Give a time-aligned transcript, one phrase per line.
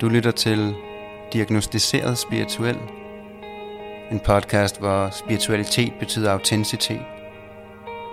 [0.00, 0.74] Du lytter til
[1.32, 2.78] Diagnostiseret Spirituel.
[4.10, 7.02] En podcast, hvor spiritualitet betyder autenticitet.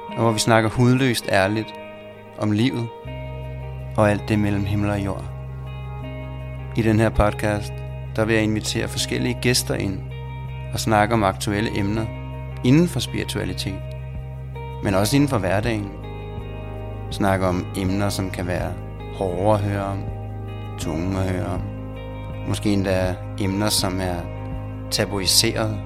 [0.10, 1.74] Og hvor vi snakker hudløst ærligt
[2.38, 2.88] om livet
[3.98, 5.24] og alt det mellem himmel og jord.
[6.78, 7.74] I den her podcast,
[8.16, 10.00] der vil jeg invitere forskellige gæster ind
[10.74, 12.06] og snakke om aktuelle emner
[12.64, 13.82] inden for spiritualitet,
[14.84, 15.92] men også inden for hverdagen.
[17.12, 18.74] Snakke om emner, som kan være
[19.16, 20.04] hårde at høre om,
[20.80, 21.73] tunge at høre om,
[22.48, 24.16] Måske endda emner, som er
[24.92, 25.80] tabuiseret,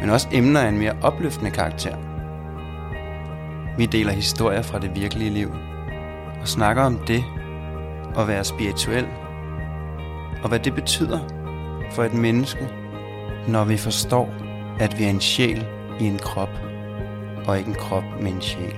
[0.00, 1.96] men også emner af en mere opløftende karakter.
[3.76, 5.52] Vi deler historier fra det virkelige liv
[6.40, 7.24] og snakker om det
[8.18, 9.06] at være spirituel
[10.42, 11.20] og hvad det betyder
[11.90, 12.68] for et menneske,
[13.48, 14.34] når vi forstår,
[14.80, 15.66] at vi er en sjæl
[16.00, 16.50] i en krop
[17.46, 18.76] og ikke en krop med en sjæl.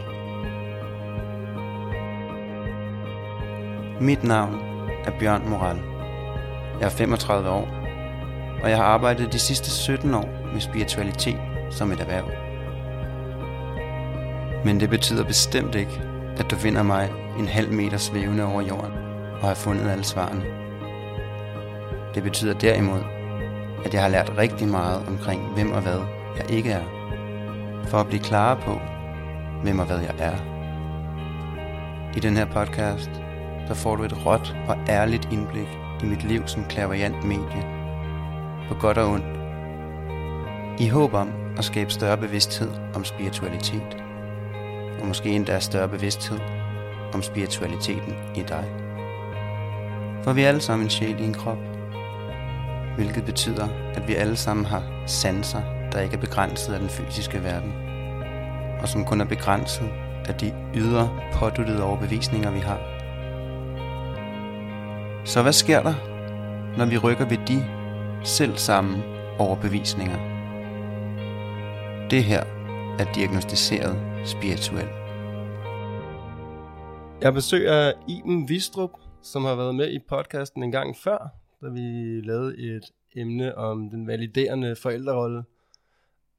[4.00, 4.54] Mit navn
[5.04, 5.95] er Bjørn Moral.
[6.80, 7.68] Jeg er 35 år,
[8.62, 12.30] og jeg har arbejdet de sidste 17 år med spiritualitet som et erhverv.
[14.64, 16.02] Men det betyder bestemt ikke,
[16.36, 18.92] at du finder mig en halv meter svævende over jorden
[19.42, 20.44] og har fundet alle svarene.
[22.14, 23.00] Det betyder derimod,
[23.84, 26.00] at jeg har lært rigtig meget omkring hvem og hvad
[26.36, 26.84] jeg ikke er,
[27.84, 28.80] for at blive klar på,
[29.62, 30.36] hvem og hvad jeg er.
[32.16, 33.10] I den her podcast,
[33.68, 35.68] der får du et råt og ærligt indblik
[36.02, 37.64] i mit liv som klaverjant medie.
[38.68, 39.36] På godt og ondt.
[40.80, 43.96] I håb om at skabe større bevidsthed om spiritualitet.
[45.00, 46.38] Og måske endda større bevidsthed
[47.14, 48.64] om spiritualiteten i dig.
[50.22, 51.58] For vi er alle sammen en sjæl i en krop.
[52.96, 57.42] Hvilket betyder, at vi alle sammen har sanser, der ikke er begrænset af den fysiske
[57.44, 57.72] verden.
[58.80, 59.88] Og som kun er begrænset
[60.28, 62.95] af de ydre påduttede overbevisninger, vi har
[65.26, 65.94] så hvad sker der,
[66.78, 67.64] når vi rykker ved de
[68.26, 69.02] selv samme
[69.38, 70.18] overbevisninger?
[72.10, 72.44] Det her
[72.98, 74.88] er diagnostiseret spirituel.
[77.20, 78.90] Jeg besøger Iben Vistrup,
[79.22, 81.28] som har været med i podcasten en gang før,
[81.62, 81.80] da vi
[82.20, 82.84] lavede et
[83.16, 85.44] emne om den validerende forældrerolle.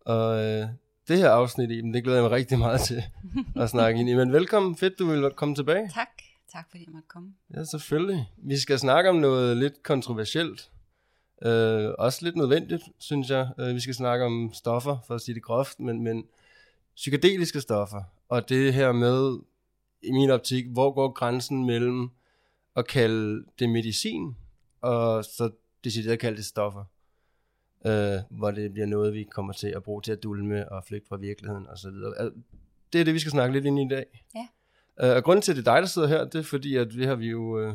[0.06, 0.68] Og øh,
[1.08, 3.04] det her afsnit, Iben, det glæder jeg mig rigtig meget til
[3.56, 4.16] at snakke ind i.
[4.16, 5.90] Men velkommen, fedt du vil komme tilbage.
[5.94, 6.17] Tak.
[6.52, 7.34] Tak fordi jeg måtte komme.
[7.54, 8.32] Ja, selvfølgelig.
[8.38, 10.72] Vi skal snakke om noget lidt kontroversielt.
[11.42, 13.50] Øh, også lidt nødvendigt, synes jeg.
[13.60, 16.26] Øh, vi skal snakke om stoffer, for at sige det groft, men, men
[16.96, 18.04] psykedeliske stoffer.
[18.30, 19.40] Og det her med,
[20.02, 22.10] i min optik, hvor går grænsen mellem
[22.76, 24.36] at kalde det medicin,
[24.82, 25.52] og så
[25.84, 26.84] decideret at kalde det stoffer.
[27.86, 31.08] Øh, hvor det bliver noget, vi kommer til at bruge til at dulme og flygte
[31.08, 31.88] fra virkeligheden osv.
[32.18, 32.32] Altså,
[32.94, 34.24] det er det, vi skal snakke lidt ind i i dag.
[34.36, 34.48] Ja.
[35.04, 36.98] Øh, og grunden til, at det er dig, der sidder her, det er fordi, at
[36.98, 37.60] vi har vi jo...
[37.60, 37.74] Øh,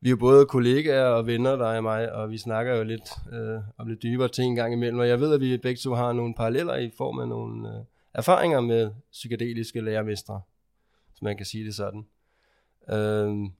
[0.00, 3.10] vi er jo både kollegaer og venner, der er mig, og vi snakker jo lidt
[3.32, 5.94] øh, om lidt dybere ting en gang imellem, og jeg ved, at vi begge to
[5.94, 10.40] har nogle paralleller i form af nogle øh, erfaringer med psykedeliske lærermestre,
[11.10, 12.06] hvis man kan sige det sådan.
[12.92, 13.50] Øh,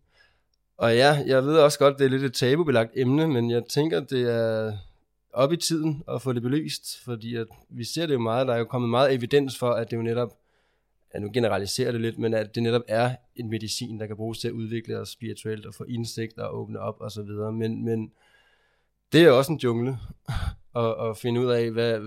[0.76, 3.62] og ja, jeg ved også godt, at det er lidt et tabubelagt emne, men jeg
[3.64, 4.72] tænker, det er
[5.32, 8.54] op i tiden at få det belyst, fordi at vi ser det jo meget, der
[8.54, 10.36] er jo kommet meget evidens for, at det jo netop
[11.14, 14.38] ja, nu generaliserer det lidt, men at det netop er en medicin, der kan bruges
[14.38, 17.52] til at udvikle os spirituelt og få indsigt og åbne op og så videre.
[17.52, 18.12] Men, men
[19.12, 19.98] det er også en jungle
[20.76, 22.00] at, at finde ud af, hvad,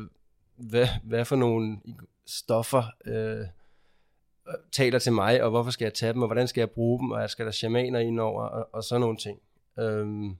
[0.56, 1.78] hvad, hvad for nogle
[2.25, 3.45] stoffer øh,
[4.72, 7.12] taler til mig, og hvorfor skal jeg tage dem, og hvordan skal jeg bruge dem,
[7.12, 9.39] og skal der shamaner ind over, og, og sådan nogle ting.
[9.79, 10.38] Øhm,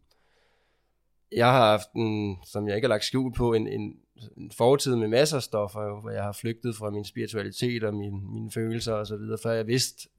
[1.32, 3.98] jeg har haft en, som jeg ikke har lagt skjul på, en, en
[4.38, 8.34] en fortid med masser af stoffer, hvor jeg har flygtet fra min spiritualitet og min,
[8.34, 10.10] mine følelser og så videre, før jeg vidste,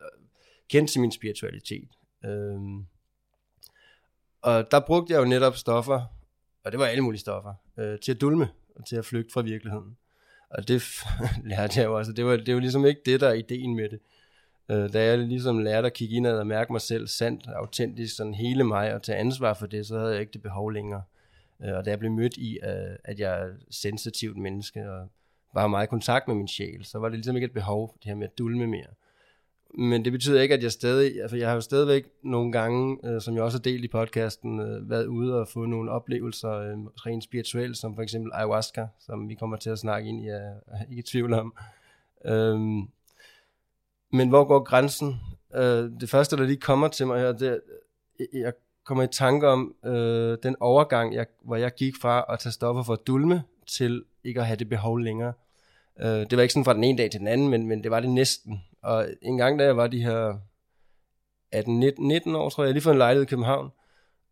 [0.00, 0.06] øh,
[0.70, 1.88] kendte til min spiritualitet.
[2.24, 2.86] Øhm,
[4.42, 6.00] og der brugte jeg jo netop stoffer,
[6.64, 9.40] og det var alle mulige stoffer, øh, til at dulme og til at flygte fra
[9.42, 9.96] virkeligheden.
[10.50, 10.82] Og det
[11.50, 12.12] lærte jeg jo også.
[12.12, 14.00] Det var, det var ligesom ikke det, der er ideen med det.
[14.70, 18.34] Øh, da jeg ligesom lærte at kigge indad og mærke mig selv sandt, autentisk, sådan
[18.34, 21.02] hele mig, og tage ansvar for det, så havde jeg ikke det behov længere.
[21.64, 25.08] Øh, og da jeg blev mødt i, øh, at jeg er sensitivt menneske, og
[25.54, 28.04] var meget i kontakt med min sjæl, så var det ligesom ikke et behov, det
[28.04, 28.88] her med at dulme mere.
[29.74, 33.20] Men det betyder ikke, at jeg stadig, altså jeg har jo stadigvæk nogle gange, øh,
[33.20, 36.78] som jeg også har delt i podcasten, øh, været ude og få nogle oplevelser øh,
[36.78, 40.56] rent spirituelt, som for eksempel ayahuasca, som vi kommer til at snakke ind i, jeg
[40.66, 41.54] er ikke i tvivl om.
[42.24, 42.88] Øhm,
[44.12, 45.16] men hvor går grænsen?
[45.54, 47.58] Øh, det første, der lige kommer til mig her, det er,
[48.32, 48.52] jeg
[48.84, 52.82] kommer i tanke om øh, den overgang, jeg, hvor jeg gik fra at tage stoffer
[52.82, 55.32] for at dulme, til ikke at have det behov længere.
[56.00, 57.90] Øh, det var ikke sådan fra den ene dag til den anden, men, men det
[57.90, 58.62] var det næsten.
[58.82, 60.34] Og en gang, da jeg var de her
[61.52, 63.70] 18, 19, 19 år, tror jeg, jeg lige fået en lejlighed i København,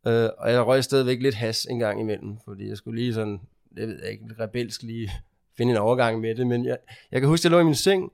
[0.06, 3.40] Øh, og jeg røg stadigvæk lidt has en gang imellem, fordi jeg skulle lige sådan,
[3.76, 5.11] jeg ved ikke, rebelsk lige
[5.58, 6.79] finde en overgang med det, men jeg,
[7.12, 8.12] jeg kan huske, at jeg lå i min seng,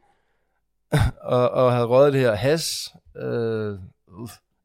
[1.32, 2.94] og, og havde røget det her has.
[3.16, 3.78] Øh,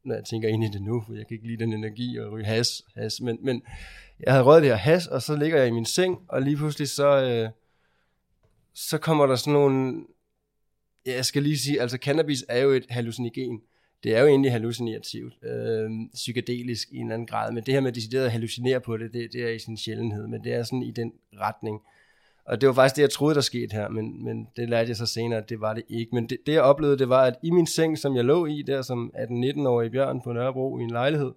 [0.04, 2.32] når jeg tænker ind i det nu, for jeg kan ikke lide den energi og
[2.32, 3.62] ryge has, has men, men
[4.20, 6.58] jeg havde røget det her has, og så ligger jeg i min seng, og lige
[6.58, 7.50] pludselig så, øh,
[8.74, 10.04] så kommer der sådan nogle,
[11.06, 13.62] ja, jeg skal lige sige, altså cannabis er jo et hallucinogen,
[14.04, 17.82] det er jo egentlig hallucinativt, øh, psykedelisk i en eller anden grad, men det her
[17.82, 20.64] med decideret at hallucinere på det, det, det er i sin sjældenhed, men det er
[20.64, 21.82] sådan i den retning.
[22.48, 24.98] Og det var faktisk det, jeg troede, der skete her, men, men det lærte jeg
[24.98, 26.16] så senere, at det var det ikke.
[26.16, 28.62] Men det, det jeg oplevede, det var, at i min seng, som jeg lå i,
[28.62, 31.32] der som 18-19-årig bjørn på Nørrebro i en lejlighed,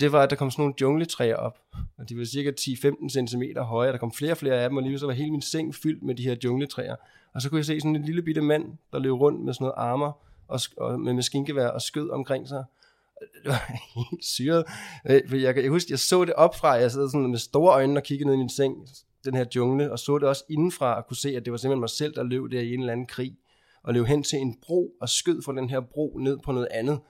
[0.00, 1.58] det var, at der kom sådan nogle jungletræer op,
[1.98, 4.82] og de var cirka 10-15 cm høje, der kom flere og flere af dem, og
[4.82, 6.96] lige så var hele min seng fyldt med de her jungletræer.
[7.34, 9.64] Og så kunne jeg se sådan en lille bitte mand, der løb rundt med sådan
[9.64, 10.12] noget armer,
[10.48, 12.64] og, og med maskingevær og skød omkring sig.
[13.20, 14.64] Det var helt syret.
[15.06, 17.74] Øh, jeg, jeg, jeg husker, jeg så det op fra, jeg sad sådan med store
[17.74, 18.76] øjne og kiggede ned i min seng,
[19.24, 21.80] den her jungle, og så det også indenfra, og kunne se, at det var simpelthen
[21.80, 23.36] mig selv, der løb der i en eller anden krig,
[23.82, 26.68] og løb hen til en bro, og skød fra den her bro ned på noget
[26.70, 27.00] andet.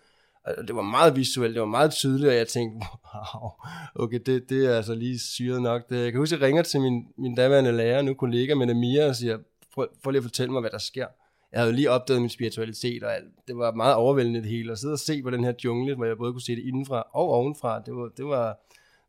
[0.45, 3.51] Og det var meget visuelt, det var meget tydeligt, og jeg tænkte, wow,
[3.95, 5.89] okay, det, det er altså lige syret nok.
[5.89, 8.75] Det, jeg kan huske, at jeg ringer til min, min daværende lærer, nu kollega med
[8.75, 9.39] Mia, og siger,
[9.75, 11.07] prøv, prøv lige at fortælle mig, hvad der sker
[11.53, 13.29] jeg havde lige opdaget min spiritualitet, og alt.
[13.49, 16.05] det var meget overvældende det hele, at sidde og se på den her jungle, hvor
[16.05, 18.59] jeg både kunne se det indenfra og ovenfra, det var, det var,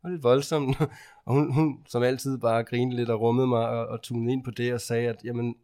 [0.04, 0.80] var lidt voldsomt,
[1.24, 4.44] og hun, hun som altid bare grinede lidt og rummede mig og, og tunede ind
[4.44, 5.56] på det og sagde, at jamen,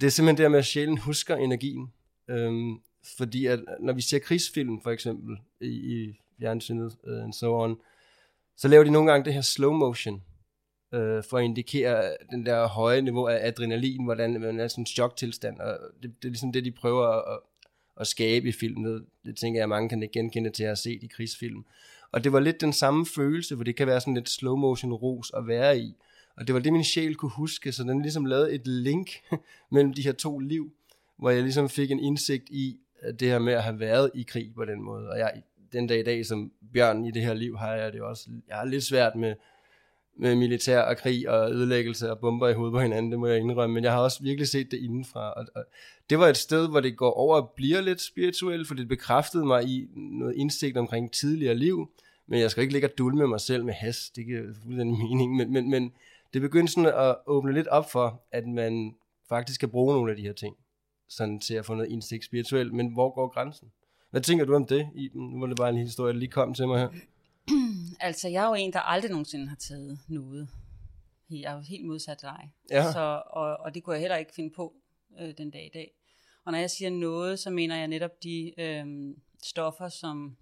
[0.00, 1.92] det er simpelthen det med, at sjælen husker energien,
[2.28, 2.80] øhm,
[3.16, 7.76] fordi at når vi ser krigsfilm for eksempel i, i fjernsynet uh, and so on,
[8.56, 10.22] så laver de nogle gange det her slow motion,
[10.94, 14.86] øh, for at indikere den der høje niveau af adrenalin, hvordan man er sådan en
[14.86, 17.38] choktilstand, og det, det er ligesom det, de prøver at,
[18.00, 19.06] at skabe i filmen.
[19.24, 21.64] Det tænker jeg, mange kan ikke genkende til at have set i krigsfilm.
[22.12, 24.92] Og det var lidt den samme følelse, hvor det kan være sådan lidt slow motion
[24.92, 25.94] ros at være i.
[26.36, 29.10] Og det var det, min sjæl kunne huske, så den ligesom lavede et link
[29.72, 30.72] mellem de her to liv,
[31.18, 32.76] hvor jeg ligesom fik en indsigt i
[33.20, 35.08] det her med at have været i krig på den måde.
[35.10, 35.42] Og jeg,
[35.72, 38.56] den dag i dag som bjørn i det her liv, har jeg det også, jeg
[38.56, 39.34] har lidt svært med,
[40.18, 43.38] med militær og krig og ødelæggelse og bomber i hovedet på hinanden, det må jeg
[43.38, 45.32] indrømme, men jeg har også virkelig set det indenfra.
[45.32, 45.64] Og, og
[46.10, 49.46] det var et sted, hvor det går over og bliver lidt spirituelt, for det bekræftede
[49.46, 51.90] mig i noget indsigt omkring tidligere liv,
[52.26, 55.36] men jeg skal ikke ligge og dulme mig selv med has, det giver fuldstændig mening,
[55.36, 55.92] men, men, men
[56.34, 58.94] det begyndte sådan at åbne lidt op for, at man
[59.28, 60.56] faktisk kan bruge nogle af de her ting,
[61.08, 63.68] sådan til at få noget indsigt spirituelt, men hvor går grænsen?
[64.10, 65.30] Hvad tænker du om det, Iben?
[65.30, 66.88] Nu var det bare en historie, der lige kom til mig her.
[68.00, 70.48] altså, jeg er jo en, der aldrig nogensinde har taget noget.
[71.30, 72.52] Jeg er jo helt modsat dig.
[72.70, 72.92] Ja.
[72.92, 74.74] Så, og, og det kunne jeg heller ikke finde på
[75.20, 75.90] øh, den dag i dag.
[76.44, 78.86] Og når jeg siger noget, så mener jeg netop de øh,
[79.42, 80.36] stoffer, som,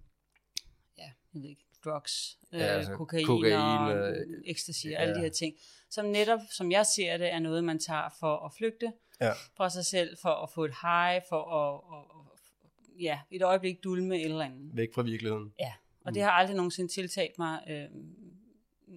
[0.97, 4.97] ja, jeg ved ikke, drugs, øh, ja, altså, kokain, kokain og øh, ecstasy og ja.
[4.97, 5.55] alle de her ting,
[5.89, 9.31] som netop, som jeg ser det, er noget, man tager for at flygte ja.
[9.57, 13.83] fra sig selv, for at få et high, for at, at, at ja, et øjeblik
[13.83, 14.71] dulme eller andet.
[14.73, 15.53] Væk fra virkeligheden.
[15.59, 15.73] Ja,
[16.05, 17.89] og det har aldrig nogensinde tiltalt mig, øh,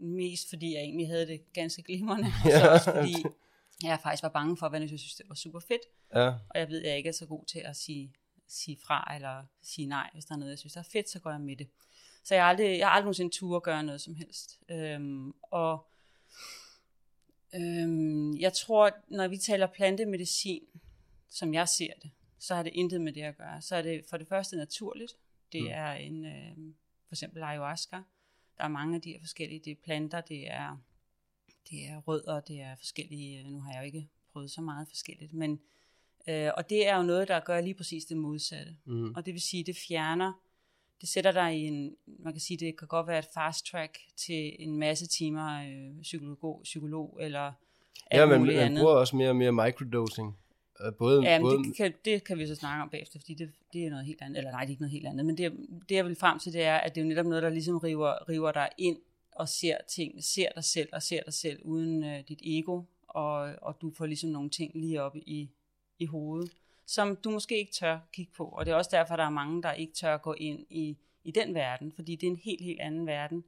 [0.02, 3.24] mest fordi jeg egentlig havde det ganske glimrende, og så også fordi
[3.82, 5.82] jeg faktisk var bange for, hvad jeg synes, det var super fedt.
[6.14, 6.26] Ja.
[6.26, 8.12] Og jeg ved, at jeg ikke er så god til at sige,
[8.48, 11.20] sige fra eller sige nej, hvis der er noget, jeg synes, der er fedt, så
[11.20, 11.68] går jeg med det.
[12.24, 14.60] Så jeg har aldrig, jeg har aldrig nogensinde tur at gøre noget som helst.
[14.68, 15.86] Øhm, og
[17.54, 20.62] øhm, jeg tror, når vi taler plantemedicin,
[21.30, 23.62] som jeg ser det, så har det intet med det at gøre.
[23.62, 25.12] Så er det for det første naturligt.
[25.52, 25.68] Det mm.
[25.70, 26.56] er en, øh,
[27.08, 27.96] for eksempel ayahuasca.
[28.56, 30.76] Der er mange af de her forskellige, det er planter, det er,
[31.70, 34.88] det er rødder, det er forskellige, øh, nu har jeg jo ikke prøvet så meget
[34.88, 35.60] forskelligt, men
[36.28, 38.76] øh, og det er jo noget, der gør lige præcis det modsatte.
[38.84, 39.14] Mm.
[39.16, 40.32] Og det vil sige, det fjerner,
[41.00, 43.98] det sætter dig i en, man kan sige, det kan godt være et fast track
[44.16, 47.52] til en masse timer øh, psykolog, psykolog eller
[48.12, 50.38] Ja, men man bruger også mere og mere microdosing.
[50.84, 51.64] Øh, både, ja, både...
[51.64, 54.22] Det, kan, det kan vi så snakke om bagefter, fordi det, det er noget helt
[54.22, 54.38] andet.
[54.38, 55.26] Eller nej, det er ikke noget helt andet.
[55.26, 55.52] Men det,
[55.88, 57.78] det jeg vil frem til, det er, at det er jo netop noget, der ligesom
[57.78, 58.98] river, river dig ind
[59.32, 62.82] og ser ting, ser dig selv og ser dig selv uden uh, dit ego.
[63.08, 65.50] Og, og du får ligesom nogle ting lige oppe i,
[65.98, 66.52] i hovedet,
[66.86, 68.44] som du måske ikke tør kigge på.
[68.44, 71.30] Og det er også derfor, der er mange, der ikke tør gå ind i, i
[71.30, 73.44] den verden, fordi det er en helt, helt anden verden.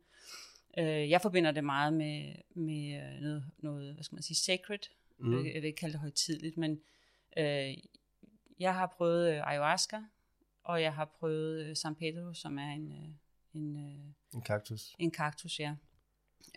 [0.79, 4.79] Uh, jeg forbinder det meget med, med noget, noget, hvad skal man sige, sacred.
[5.19, 5.37] Mm.
[5.37, 6.81] Jeg, jeg vil ikke kalde det højtidligt, men
[7.37, 7.75] Øh,
[8.59, 10.01] jeg har prøvet øh, ayahuasca,
[10.65, 12.93] og jeg har prøvet øh, San Pedro, som er en...
[12.93, 13.09] Øh,
[13.55, 14.95] en, øh, en kaktus.
[14.99, 15.75] En kaktus, ja.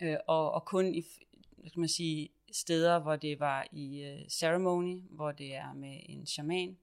[0.02, 1.04] Øh, og, og kun i
[1.66, 6.26] skal man sige, steder, hvor det var i øh, ceremony, hvor det er med en
[6.26, 6.78] shaman,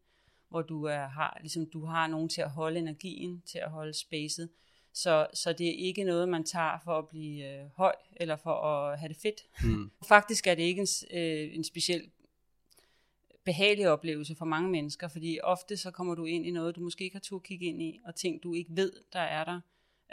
[0.49, 3.93] hvor du er, har, ligesom, du har nogen til at holde energien, til at holde
[3.93, 4.49] spacet.
[4.93, 8.53] Så, så det er ikke noget, man tager for at blive øh, høj, eller for
[8.53, 9.41] at have det fedt.
[9.63, 9.91] Mm.
[10.07, 12.11] Faktisk er det ikke en, øh, en speciel
[13.45, 17.03] behagelig oplevelse for mange mennesker, fordi ofte så kommer du ind i noget, du måske
[17.03, 19.59] ikke har tur kigge ind i, og ting, du ikke ved, der er der.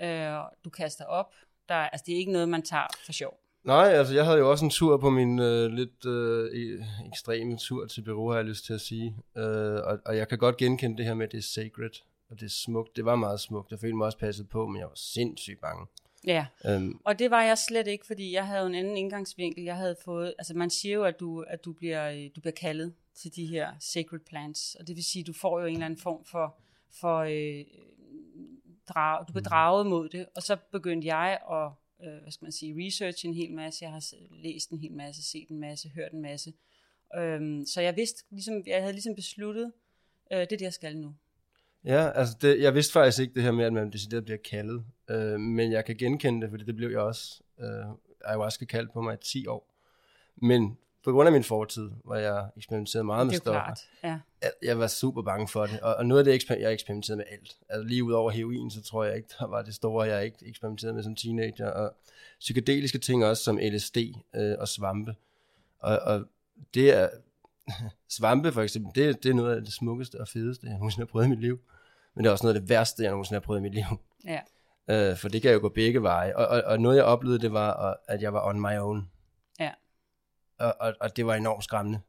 [0.03, 1.35] Øh, du kaster op.
[1.69, 3.41] Der, altså, det er ikke noget, man tager for sjov.
[3.65, 7.57] Nej, altså jeg havde jo også en tur på min øh, lidt øh, e- ekstreme
[7.57, 9.17] tur til Peru, har jeg lyst til at sige.
[9.37, 11.91] Øh, og, og jeg kan godt genkende det her med, at det er sacred,
[12.31, 12.97] og det er smukt.
[12.97, 13.71] Det var meget smukt.
[13.71, 15.87] Jeg følte mig også passet på, men jeg var sindssygt bange.
[16.27, 17.01] Ja, øhm.
[17.05, 19.65] og det var jeg slet ikke, fordi jeg havde en anden indgangsvinkel.
[19.65, 22.55] Jeg havde fået, altså man siger jo, at du, at du, bliver, øh, du bliver
[22.55, 25.73] kaldet til de her sacred plants, og det vil sige, at du får jo en
[25.73, 26.59] eller anden form for,
[26.91, 27.65] for øh,
[28.89, 29.51] drag, du bliver mm.
[29.51, 31.73] draget mod det, og så begyndte jeg at
[32.07, 35.23] øh, hvad skal man sige, research en hel masse, jeg har læst en hel masse,
[35.23, 36.53] set en masse, hørt en masse.
[37.17, 39.73] Øhm, så jeg vidste, ligesom, jeg havde ligesom besluttet,
[40.33, 41.15] øh, det er det, jeg skal nu.
[41.85, 44.85] Ja, altså det, jeg vidste faktisk ikke det her med, at man decideret bliver kaldet,
[45.11, 47.43] øh, men jeg kan genkende det, fordi det blev jeg også.
[47.61, 47.87] Øh,
[48.25, 49.75] ayahuasca kaldt på mig i 10 år.
[50.37, 53.61] Men på grund af min fortid, hvor jeg eksperimenterede meget med stoffer.
[53.61, 54.19] Klart, ja.
[54.43, 57.25] Jeg, jeg var super bange for det, og, og noget af det, jeg eksperimenterede med
[57.31, 57.57] alt.
[57.69, 60.39] Altså lige ud over heroin, så tror jeg ikke, der var det store, jeg ikke
[60.43, 61.71] eksperimenterede med som teenager.
[61.71, 61.95] Og
[62.41, 63.97] psykedeliske ting også, som LSD
[64.37, 65.15] øh, og svampe.
[65.81, 66.25] Og, og
[66.75, 67.09] det er,
[68.19, 71.11] svampe for eksempel, det, det er noget af det smukkeste og fedeste, jeg nogensinde har
[71.11, 71.61] prøvet i mit liv.
[72.15, 73.85] Men det er også noget af det værste, jeg nogensinde har prøvet i mit liv.
[74.25, 74.41] Ja.
[74.91, 76.37] Øh, for det kan jo gå begge veje.
[76.37, 79.11] Og, og, og noget, jeg oplevede, det var, at jeg var on my own
[80.59, 82.01] og, og, og det var enormt skræmmende.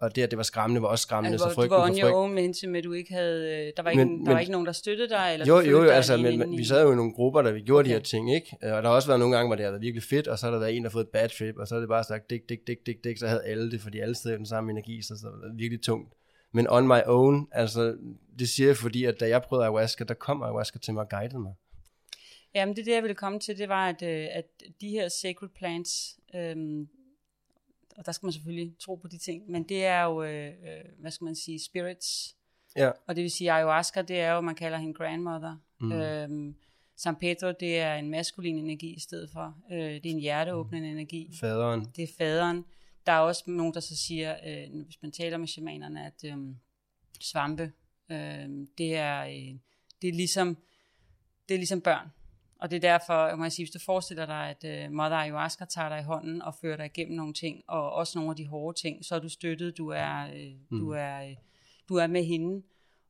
[0.00, 1.34] Og det, at det var skræmmende, var også skræmmende.
[1.34, 3.90] Altså, så frygten du var on your own at du ikke havde, øh, der var
[3.90, 5.30] ikke, men, der men, var ikke nogen, der støttede dig?
[5.32, 7.60] Eller jo, jo, jo altså, men, men, vi sad jo i nogle grupper, der vi
[7.60, 7.90] gjorde okay.
[7.90, 8.56] de her ting, ikke?
[8.62, 10.46] Og der har også været nogle gange, hvor det har været virkelig fedt, og så
[10.46, 12.04] har der været en, der har fået et bad trip, og så er det bare
[12.04, 14.70] sagt, dik, dik, dik, dik, dik, så havde alle det, fordi alle steder den samme
[14.70, 16.14] energi, så, så det var virkelig tungt.
[16.52, 17.96] Men on my own, altså,
[18.38, 21.08] det siger jeg, fordi at da jeg prøvede ayahuasca, der kom ayahuasca til mig og
[21.08, 21.52] guidede mig.
[22.54, 24.44] Jamen, det det, jeg ville komme til, det var, at, øh, at
[24.80, 26.88] de her sacred plants, øhm,
[27.96, 30.84] og der skal man selvfølgelig tro på de ting, men det er jo, øh, øh,
[30.98, 32.36] hvad skal man sige, spirits.
[32.76, 32.90] Ja.
[33.06, 35.56] Og det vil sige, ayahuasca, det er jo, man kalder hende grandmother.
[35.80, 35.92] Mm.
[35.92, 36.56] Øhm,
[36.96, 39.56] San Pedro, det er en maskulin energi i stedet for.
[39.72, 40.96] Øh, det er en hjerteåbnende mm.
[40.96, 41.30] energi.
[41.40, 41.86] Faderen.
[41.96, 42.64] Det er faderen.
[43.06, 46.36] Der er også nogen, der så siger, øh, hvis man taler med shamanerne, at øh,
[47.20, 47.72] svampe,
[48.10, 49.58] øh, det, er, øh,
[50.02, 50.56] det, er ligesom,
[51.48, 52.08] det er ligesom børn.
[52.62, 55.64] Og det er derfor, jeg må sige, hvis du forestiller dig, at uh, Mother Ayahuasca
[55.64, 58.46] tager dig i hånden og fører dig igennem nogle ting, og også nogle af de
[58.46, 60.78] hårde ting, så er du støttet, du er, uh, mm.
[60.78, 61.36] du er, uh,
[61.88, 62.62] du er med hende,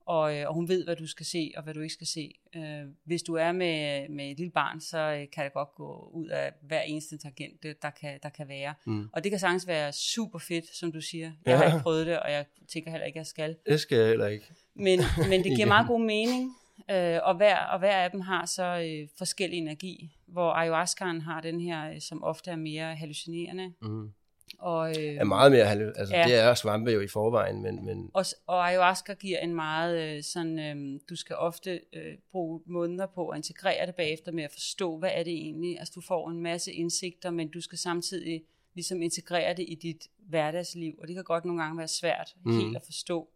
[0.07, 2.35] og, uh, og hun ved, hvad du skal se, og hvad du ikke skal se.
[2.57, 2.63] Uh,
[3.05, 6.27] hvis du er med, med et lille barn, så uh, kan det godt gå ud
[6.27, 8.75] af hver eneste tangent, der kan, der kan være.
[8.85, 9.09] Mm.
[9.13, 11.33] Og det kan sagtens være super fedt, som du siger.
[11.47, 11.57] Jeg ja.
[11.57, 13.57] har ikke prøvet det, og jeg tænker heller ikke, at jeg skal.
[13.67, 14.45] Det skal jeg heller ikke.
[14.75, 16.57] Men, men det giver meget god mening,
[16.91, 21.41] Øh, og, hver, og hver af dem har så øh, forskellig energi, hvor ayahuascaen har
[21.41, 23.73] den her, øh, som ofte er mere hallucinerende.
[23.83, 24.13] Mm.
[24.59, 26.25] Og, øh, er meget mere, altså ja.
[26.25, 27.85] det er svampe jo i forvejen, men...
[27.85, 28.11] men...
[28.15, 33.07] Og, og ayahuasca giver en meget øh, sådan, øh, du skal ofte øh, bruge måneder
[33.07, 36.31] på at integrere det bagefter med at forstå, hvad er det egentlig, altså du får
[36.31, 38.43] en masse indsigter, men du skal samtidig
[38.75, 42.59] ligesom integrere det i dit hverdagsliv, og det kan godt nogle gange være svært mm.
[42.59, 43.29] helt at forstå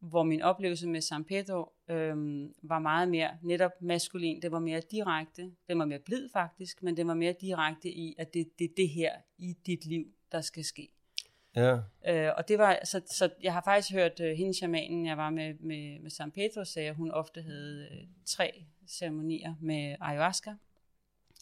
[0.00, 4.42] hvor min oplevelse med San Pedro øhm, var meget mere netop maskulin.
[4.42, 5.52] Det var mere direkte.
[5.68, 8.76] Den var mere blid faktisk, men den var mere direkte i, at det er det,
[8.76, 10.88] det her i dit liv, der skal ske.
[11.56, 11.78] Ja.
[12.08, 15.30] Øh, og det var, så, så jeg har faktisk hørt uh, hende shamanen, jeg var
[15.30, 20.54] med, med, med San Pedro, sagde, at hun ofte havde uh, tre ceremonier med ayahuasca,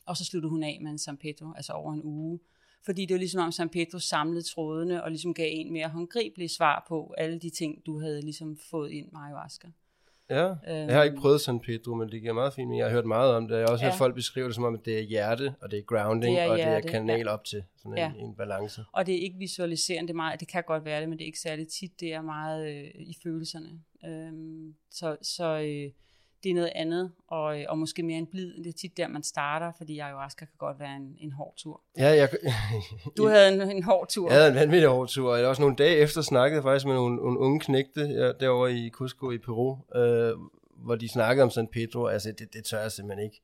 [0.07, 2.41] og så sluttede hun af med en San Pedro, altså over en uge
[2.89, 6.51] fordi det var ligesom om San Pedro samlede trådene og ligesom gav en mere håndgribelig
[6.51, 9.69] svar på alle de ting, du havde ligesom fået ind med ayahuasca.
[10.31, 12.87] Ja, øhm, jeg har ikke prøvet San Pedro, men det giver meget fint, men jeg
[12.87, 13.57] har hørt meget om det.
[13.57, 13.91] Jeg har også ja.
[13.91, 16.45] hørt folk beskrive det som om, at det er hjerte, og det er grounding, det
[16.45, 17.33] er og hjerte, det er kanal ja.
[17.33, 18.13] op til sådan ja.
[18.19, 18.85] en, en balance.
[18.93, 21.27] Og det er ikke visualiserende, er meget, det kan godt være det, men det er
[21.27, 23.81] ikke særlig tit, det er meget øh, i følelserne.
[24.05, 25.91] Øhm, så så øh,
[26.43, 28.57] det er noget andet, og, og måske mere en blid.
[28.57, 31.81] Det er tit der, man starter, fordi ayahuasca kan godt være en, en hård tur.
[31.99, 32.29] Ja, jeg,
[33.17, 34.31] du havde en, en hård tur.
[34.31, 36.95] Jeg havde en vanvittig hård tur, og også nogle dage efter snakkede jeg faktisk med
[36.95, 40.33] nogle, nogle unge knægte ja, derovre i Cusco i Peru, øh,
[40.85, 42.07] hvor de snakkede om San Pedro.
[42.07, 43.43] Altså, det, det tør jeg simpelthen ikke.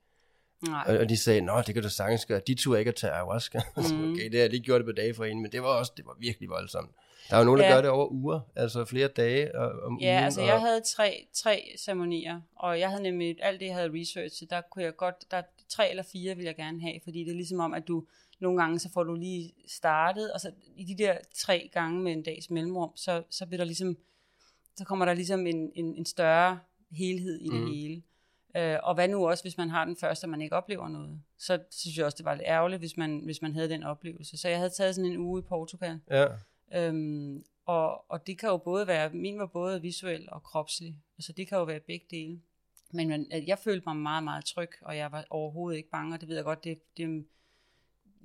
[0.67, 0.97] Nej.
[0.99, 2.41] Og de sagde, nå, det kan du sagtens gøre.
[2.47, 3.61] De turde ikke at tage ayahuasca.
[3.77, 4.11] Mm.
[4.11, 6.05] okay, det har lige gjort det på dage for en, men det var også, det
[6.05, 6.91] var virkelig voldsomt.
[7.29, 7.73] Der er jo nogen, der ja.
[7.73, 10.47] gør det over uger, altså flere dage om Ja, ugen, altså og...
[10.47, 14.61] jeg havde tre, tre ceremonier, og jeg havde nemlig alt det, jeg havde researchet, der
[14.61, 17.59] kunne jeg godt, der tre eller fire vil jeg gerne have, fordi det er ligesom
[17.59, 18.05] om, at du
[18.39, 22.11] nogle gange, så får du lige startet, og så i de der tre gange med
[22.11, 23.97] en dags mellemrum, så, så bliver der ligesom,
[24.75, 26.59] så kommer der ligesom en, en, en større
[26.91, 27.67] helhed i det mm.
[27.67, 28.01] hele.
[28.57, 31.21] Øh, og hvad nu også, hvis man har den første, og man ikke oplever noget?
[31.37, 34.37] Så synes jeg også, det var lidt ærgerligt, hvis man, hvis man havde den oplevelse.
[34.37, 35.99] Så jeg havde taget sådan en uge i Portugal.
[36.11, 36.25] Ja.
[36.73, 41.03] Øhm, og, og det kan jo både være, min var både visuel og kropslig.
[41.17, 42.41] Altså det kan jo være begge dele.
[42.91, 46.21] Men man, jeg følte mig meget, meget tryg, og jeg var overhovedet ikke bange, og
[46.21, 47.25] det ved jeg godt, det, det,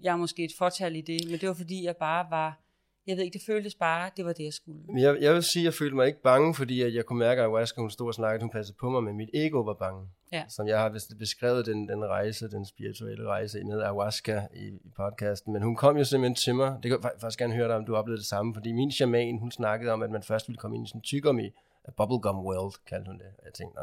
[0.03, 2.61] jeg er måske et fortal i det, men det var fordi, jeg bare var,
[3.11, 5.03] jeg ved ikke, det føltes bare, det var det, jeg skulle.
[5.03, 7.39] Jeg, jeg vil sige, at jeg følte mig ikke bange, fordi at jeg kunne mærke,
[7.39, 10.09] at ayahuasca, hun stod og snakkede, hun passede på mig, men mit ego var bange.
[10.33, 10.45] Ja.
[10.49, 15.53] Som jeg har beskrevet den, den rejse, den spirituelle rejse med ayahuasca i, i podcasten.
[15.53, 16.79] Men hun kom jo simpelthen til mig.
[16.83, 18.55] Det kan jeg faktisk gerne høre dig, om du oplevede det samme.
[18.55, 21.03] Fordi min shaman, hun snakkede om, at man først ville komme ind i sådan en
[21.03, 21.51] tyggegummi,
[21.97, 23.31] bubblegum world, kaldte hun det.
[23.45, 23.81] Jeg tænkte,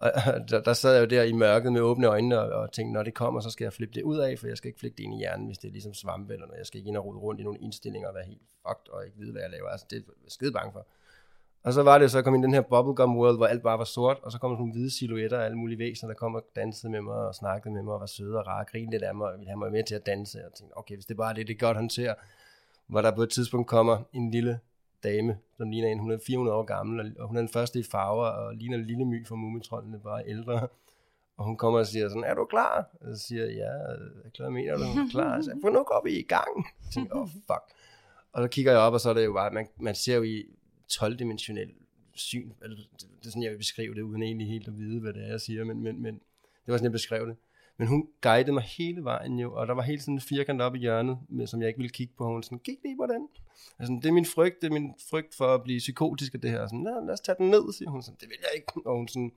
[0.00, 0.12] og,
[0.50, 3.02] der, der sad jeg jo der i mørket med åbne øjne og, og tænkte, når
[3.02, 5.04] det kommer, så skal jeg flippe det ud af, for jeg skal ikke flippe det
[5.04, 6.58] ind i hjernen, hvis det er ligesom svampe, eller noget.
[6.58, 9.04] jeg skal ikke ind og rode rundt i nogle indstillinger og være helt fucked og
[9.04, 9.68] ikke vide, hvad jeg laver.
[9.68, 10.86] Altså, det er jeg skide bange for.
[11.62, 13.62] Og så var det, så jeg kom ind i den her bubblegum world, hvor alt
[13.62, 16.08] bare var sort, og så kom der sådan nogle hvide silhuetter af alle mulige væsener,
[16.08, 18.64] der kom og dansede med mig og snakkede med mig og var søde og rare,
[18.64, 20.46] grinede lidt af mig og ville have mig med til at danse.
[20.46, 22.14] Og tænkte, okay, hvis det bare er det, det godt håndterer.
[22.86, 24.58] Hvor der på et tidspunkt kommer en lille
[25.02, 27.82] dame, som ligner en, hun er 400 år gammel, og hun er den første i
[27.82, 30.68] farver, og ligner en lille my fra mumitrollene, bare ældre.
[31.36, 32.90] Og hun kommer og siger sådan, er du klar?
[33.00, 35.42] Og så siger jeg, ja, jeg er klar, mener du, er klar?
[35.42, 36.66] Så for nu går vi i gang.
[36.82, 37.64] Så tænker, oh, fuck.
[38.32, 40.22] Og så kigger jeg op, og så er det jo bare, man, man ser jo
[40.22, 40.44] i
[40.92, 41.70] 12-dimensionel
[42.14, 42.50] syn.
[42.62, 45.12] Altså, det, det er sådan, jeg vil beskrive det, uden egentlig helt at vide, hvad
[45.12, 47.36] det er, jeg siger, men, men, men det var sådan, jeg beskrev det.
[47.80, 50.74] Men hun guidede mig hele vejen jo, og der var helt sådan en firkant op
[50.74, 52.24] i hjørnet, med, som jeg ikke ville kigge på.
[52.24, 53.28] Hun sådan, gik lige på den.
[53.78, 56.50] Altså, det er min frygt, det er min frygt for at blive psykotisk af det
[56.50, 56.66] her.
[56.66, 58.02] Sådan, lad os tage den ned, siger hun.
[58.02, 58.86] Sådan, det vil jeg ikke.
[58.86, 59.32] Og hun sådan,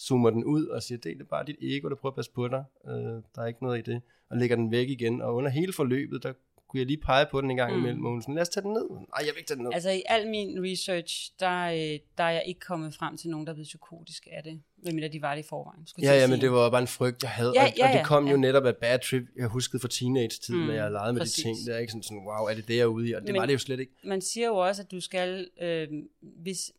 [0.00, 2.48] zoomer den ud og siger, det er bare dit ego, der prøver at passe på
[2.48, 2.64] dig.
[2.88, 2.92] Øh,
[3.34, 4.02] der er ikke noget i det.
[4.30, 5.22] Og lægger den væk igen.
[5.22, 6.32] Og under hele forløbet, der
[6.68, 7.78] kunne jeg lige pege på den en gang mm.
[7.78, 8.88] imellem, sådan, lad os tage den ned.
[8.90, 9.72] Nej, jeg vil ikke tage den ned.
[9.74, 13.46] Altså i al min research, der, øh, der er jeg ikke kommet frem til nogen,
[13.46, 14.62] der er blevet psykotisk af det.
[14.76, 15.86] Hvem de var det i forvejen.
[16.02, 17.52] Ja, ja, men det var bare en frygt, jeg havde.
[17.54, 19.88] Ja, og, ja, og det kom ja, jo netop af bad trip, jeg huskede fra
[19.88, 21.34] teenage-tid, mm, når jeg legede med præcis.
[21.34, 21.56] de ting.
[21.66, 23.12] Det er ikke sådan, sådan, wow, er det det, jeg er ude i?
[23.12, 23.92] Og det men, var det jo slet ikke.
[24.04, 25.88] Man siger jo også, at du skal, øh,
[26.20, 26.72] hvis,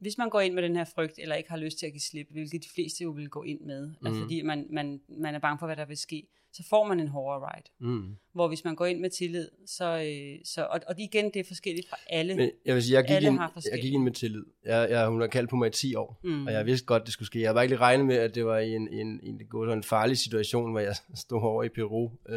[0.00, 2.00] hvis man går ind med den her frygt, eller ikke har lyst til at give
[2.00, 4.06] slip, hvilket de fleste jo vil gå ind med, mm.
[4.06, 7.00] altså, fordi man, man, man er bange for, hvad der vil ske, så får man
[7.00, 7.70] en hårdere ride.
[7.80, 8.16] Mm.
[8.32, 11.44] Hvor hvis man går ind med tillid, så, øh, så og, og igen, det er
[11.48, 12.36] forskelligt fra alle.
[12.36, 13.40] Men jeg vil sige, jeg gik, ind,
[13.72, 14.44] jeg gik ind med tillid.
[14.64, 16.46] Jeg, jeg, hun har kaldt på mig i 10 år, mm.
[16.46, 17.40] og jeg vidste godt, det skulle ske.
[17.40, 20.18] Jeg var ikke lige regnet med, at det var en, en, en, en, en farlig
[20.18, 22.10] situation, hvor jeg stod over i Peru.
[22.28, 22.36] Øh,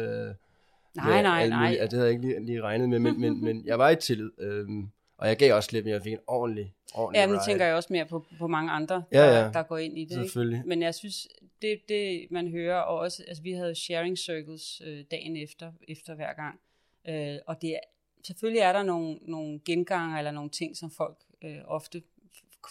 [0.96, 1.68] nej, nej, nej.
[1.68, 3.96] Mulige, det havde jeg ikke lige, lige regnet med, men, men, men jeg var i
[3.96, 4.30] tillid.
[4.40, 4.68] Øh,
[5.16, 7.74] og jeg gav også lidt, men jeg fik en ordentlig, ordentlig Ja, nu tænker jeg
[7.74, 9.40] også mere på, på mange andre, ja, ja.
[9.40, 10.12] Der, der går ind i det.
[10.12, 10.56] Selvfølgelig.
[10.56, 10.68] Ikke?
[10.68, 11.28] Men jeg synes,
[11.62, 16.14] det, det man hører, og også, altså vi havde sharing circles øh, dagen efter, efter
[16.14, 16.60] hver gang.
[17.08, 17.80] Øh, og det er,
[18.24, 22.02] selvfølgelig er der nogle, nogle genganger, eller nogle ting, som folk øh, ofte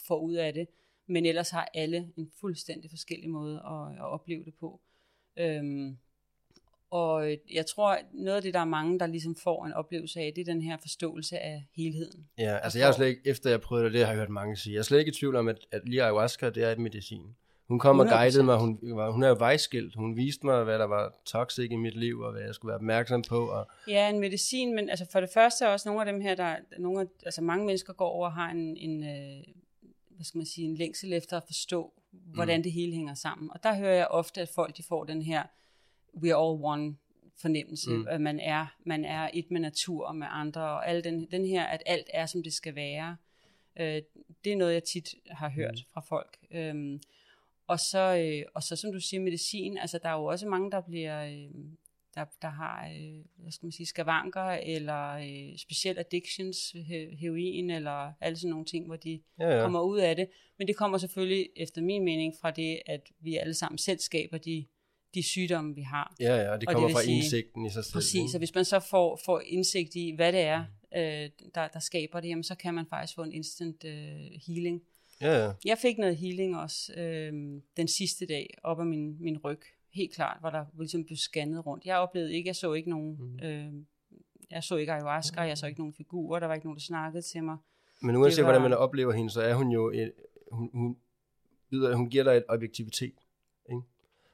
[0.08, 0.68] får ud af det.
[1.08, 4.82] Men ellers har alle en fuldstændig forskellig måde at, at opleve det på.
[5.38, 5.98] Øhm,
[6.94, 10.20] og øh, jeg tror, noget af det, der er mange, der ligesom får en oplevelse
[10.20, 12.28] af, det er den her forståelse af helheden.
[12.38, 14.58] Ja, altså jeg er slet ikke, efter jeg prøvede det, det har jeg hørt mange
[14.58, 16.80] sige, jeg er slet ikke i tvivl om, at, at lige ayahuasca, det er et
[16.80, 17.36] medicin.
[17.68, 18.04] Hun kom 100%.
[18.04, 18.80] og guidede mig, hun,
[19.12, 22.32] hun er jo vejskilt, hun viste mig, hvad der var toxic i mit liv, og
[22.32, 23.48] hvad jeg skulle være opmærksom på.
[23.48, 23.68] Og...
[23.88, 26.56] Ja, en medicin, men altså for det første er også nogle af dem her, der,
[26.80, 29.44] nogle af, altså mange mennesker går over og har en, en øh,
[30.16, 32.64] hvad skal man sige, en længsel efter at forstå, hvordan mm.
[32.64, 33.50] det hele hænger sammen.
[33.52, 35.44] Og der hører jeg ofte, at folk de får den her,
[36.22, 36.96] we are all one
[37.42, 38.08] fornemmelse, mm.
[38.08, 41.46] at man er, man er et med natur og med andre, og al den, den
[41.46, 43.18] her, at alt er, som det skal være.
[43.80, 44.02] Øh,
[44.44, 45.94] det er noget, jeg tit har hørt mm.
[45.94, 46.38] fra folk.
[46.52, 47.02] Øhm,
[47.68, 50.72] og, så, øh, og så, som du siger, medicin, altså der er jo også mange,
[50.72, 51.26] der bliver...
[51.26, 51.50] Øh,
[52.16, 57.70] der, der har, øh, hvad skal man sige, skavanker, eller øh, specielt addictions, he, heroin,
[57.70, 59.64] eller alle sådan nogle ting, hvor de ja, ja.
[59.64, 60.28] kommer ud af det.
[60.58, 64.38] Men det kommer selvfølgelig, efter min mening, fra det, at vi alle sammen selv skaber
[64.38, 64.66] de
[65.14, 66.16] de sygdomme, vi har.
[66.20, 67.94] Ja, ja, og det kommer og det fra sige, indsigten i sig selv.
[67.94, 71.80] Præcis, så hvis man så får, får indsigt i, hvad det er, øh, der, der
[71.80, 73.94] skaber det, jamen, så kan man faktisk få en instant øh,
[74.48, 74.82] healing.
[75.22, 75.52] Ja, ja.
[75.66, 77.34] Jeg fik noget healing også øh,
[77.78, 79.60] den sidste dag op af min, min ryg.
[79.94, 81.86] Helt klart, hvor der ligesom blev scannet rundt.
[81.86, 83.40] Jeg oplevede ikke, jeg så ikke nogen, mm.
[83.48, 83.74] øh,
[84.52, 87.22] jeg så ikke ayahuasca, jeg så ikke nogen figurer, der var ikke nogen, der snakkede
[87.22, 87.58] til mig.
[88.02, 88.52] Men uanset var...
[88.52, 90.12] hvordan man oplever hende, så er hun jo, et,
[90.52, 90.98] hun, hun,
[91.94, 93.14] hun giver dig et objektivitet.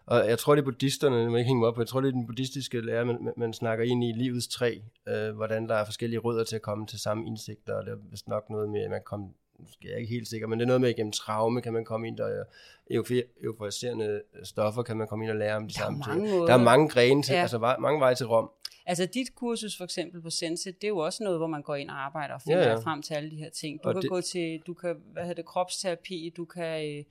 [0.09, 2.07] Og jeg tror, det er buddhisterne, må ikke hænge mig op på, jeg tror, det
[2.07, 5.85] er den buddhistiske lære, man, man snakker ind i livets træ, øh, hvordan der er
[5.85, 8.81] forskellige rødder til at komme til samme indsigter, og det er vist nok noget med,
[8.81, 9.27] at man kommer
[9.59, 11.73] måske er jeg ikke helt sikker, men det er noget med, at gennem traume kan
[11.73, 12.31] man komme ind, og
[13.43, 16.27] euforiserende stoffer kan man komme ind og lære om de samme ting.
[16.27, 17.41] Der er mange grene til, ja.
[17.41, 18.49] altså mange veje til Rom.
[18.85, 21.75] Altså dit kursus for eksempel på Sense, det er jo også noget, hvor man går
[21.75, 22.75] ind og arbejder og finder ja, ja.
[22.75, 23.83] frem til alle de her ting.
[23.83, 24.09] Du og kan det...
[24.09, 27.03] gå til, du kan, hvad hedder det, kropsterapi, du kan øh,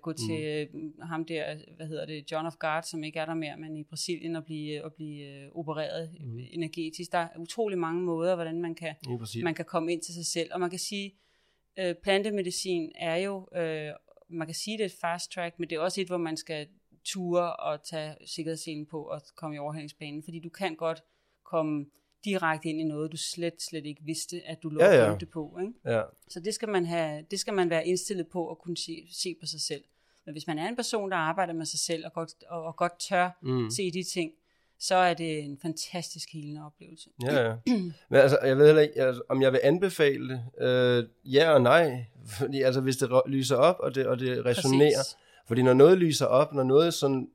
[0.00, 1.00] gå til mm.
[1.02, 3.84] ham der, hvad hedder det, John of God, som ikke er der mere, men i
[3.84, 6.38] Brasilien og blive, og blive øh, opereret mm.
[6.38, 7.12] energetisk.
[7.12, 8.94] Der er utrolig mange måder, hvordan man kan,
[9.42, 10.50] man kan komme ind til sig selv.
[10.52, 11.14] Og man kan sige,
[11.78, 13.92] øh, plantemedicin er jo, øh,
[14.28, 16.36] man kan sige, det er et fast track, men det er også et, hvor man
[16.36, 16.66] skal
[17.04, 21.02] ture og tage sikkerhedsselen på og komme i overhældingsbanen, fordi du kan godt
[21.44, 21.86] komme
[22.24, 25.16] direkte ind i noget, du slet, slet ikke vidste, at du lå ja, ja.
[25.32, 25.58] på.
[25.60, 25.96] Ikke?
[25.96, 26.02] Ja.
[26.28, 29.36] Så det skal, man have, det skal man være indstillet på at kunne se, se
[29.40, 29.82] på sig selv.
[30.26, 32.76] Men hvis man er en person, der arbejder med sig selv og godt, og, og
[32.76, 33.70] godt tør mm.
[33.70, 34.32] se de ting,
[34.78, 37.10] så er det en fantastisk helende oplevelse.
[37.22, 37.54] Ja, ja.
[38.08, 40.66] Men altså, jeg ved heller ikke, altså, om jeg vil anbefale det.
[40.66, 42.04] Øh, ja og nej.
[42.26, 44.98] Fordi altså, hvis det lyser op, og det, og det resonerer.
[44.98, 45.16] Præcis.
[45.46, 47.28] Fordi når noget lyser op, når noget sådan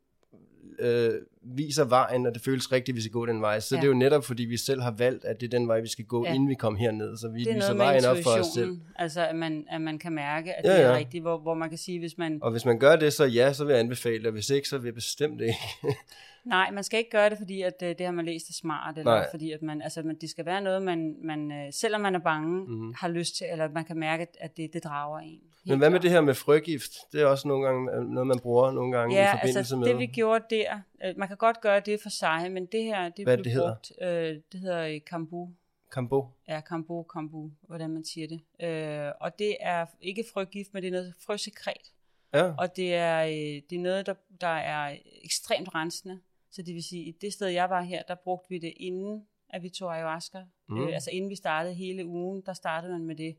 [0.80, 1.14] øh,
[1.56, 3.60] viser vejen, og det føles rigtigt, vi skal gå den vej.
[3.60, 3.82] Så ja.
[3.82, 5.88] det er jo netop, fordi vi selv har valgt, at det er den vej, vi
[5.88, 6.34] skal gå, ja.
[6.34, 7.18] inden vi kommer herned.
[7.18, 8.78] Så vi det viser vejen op for os selv.
[8.96, 10.98] Altså, at man, at man kan mærke, at ja, det er ja.
[10.98, 12.40] rigtigt, hvor, hvor man kan sige, hvis man...
[12.42, 14.68] Og hvis man gør det, så ja, så vil jeg anbefale det, og hvis ikke,
[14.68, 15.60] så vil jeg bestemt ikke.
[16.46, 18.98] Nej, man skal ikke gøre det, fordi at, øh, det har man læst er smart,
[18.98, 19.28] eller Nej.
[19.32, 22.20] fordi at man, altså, man, det skal være noget, man, man øh, selvom man er
[22.20, 22.94] bange, mm.
[22.98, 25.40] har lyst til, eller man kan mærke, at det, det drager en.
[25.66, 26.92] Men hvad med det her med frøgift?
[27.12, 29.76] Det er også nogle gange øh, noget, man bruger nogle gange ja, i forbindelse altså,
[29.76, 29.88] med...
[29.88, 30.80] det vi gjorde der,
[31.18, 33.92] man kan godt gøre det for sig, men det her, det hvad blev det brugt,
[34.02, 35.50] øh, det hedder kambu.
[35.92, 36.28] Kambu?
[36.48, 38.42] Ja, kambu, kambu, hvordan man siger det.
[38.68, 41.92] Øh, og det er ikke frøgift, men det er noget frøsekret.
[42.34, 42.54] Ja.
[42.58, 43.24] Og det er,
[43.70, 46.20] det er noget, der, der er ekstremt rensende.
[46.52, 49.64] Så det vil sige, det sted, jeg var her, der brugte vi det inden, at
[49.64, 50.46] vi tog ayahuasca.
[50.70, 50.82] Mm.
[50.82, 53.38] Øh, altså inden vi startede hele ugen, der startede man med det.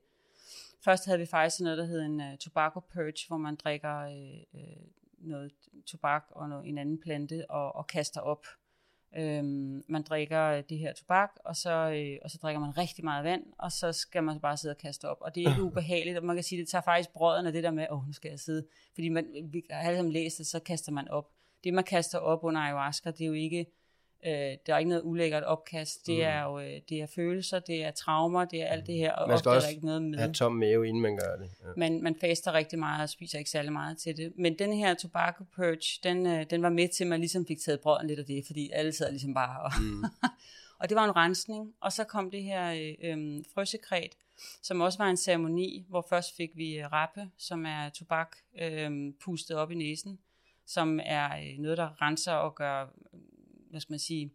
[0.85, 4.61] Først havde vi faktisk noget, der hed en uh, tobacco purge, hvor man drikker uh,
[4.61, 4.87] uh,
[5.21, 5.53] noget
[5.87, 8.47] tobak og noget, en anden plante og, og kaster op.
[9.17, 13.25] Øhm, man drikker det her tobak, og så, øh, og så drikker man rigtig meget
[13.25, 15.19] vand, og så skal man bare sidde og kaste op.
[15.21, 17.65] Og det er ikke ubehageligt, og man kan sige, det tager faktisk brøden af det
[17.65, 18.67] der med, åh, oh, nu skal jeg sidde.
[18.95, 21.31] Fordi man, vi har alle sammen læst det, så kaster man op
[21.65, 23.67] det man kaster op under ayahuasca, det er jo ikke,
[24.27, 24.33] øh,
[24.67, 26.23] der er ikke noget ulækkert opkast, det mm.
[26.23, 29.29] er jo øh, det er følelser, det er traumer, det er alt det her, og
[29.29, 30.19] man skal også der ikke noget med.
[30.19, 31.51] have tom mave, inden man gør det.
[31.61, 31.67] Ja.
[31.77, 34.33] Man, man faster rigtig meget og spiser ikke særlig meget til det.
[34.37, 37.61] Men den her tobacco purge, den, øh, den var med til, at man ligesom fik
[37.61, 39.73] taget brøden lidt af det, fordi alle sad ligesom bare og...
[39.81, 40.05] Mm.
[40.81, 44.17] og det var en rensning, og så kom det her øh, øh, frøsekret,
[44.63, 49.13] som også var en ceremoni, hvor først fik vi øh, rappe, som er tobak øh,
[49.25, 50.19] pustet op i næsen,
[50.67, 52.87] som er noget, der renser og gør,
[53.71, 54.31] hvad skal man sige,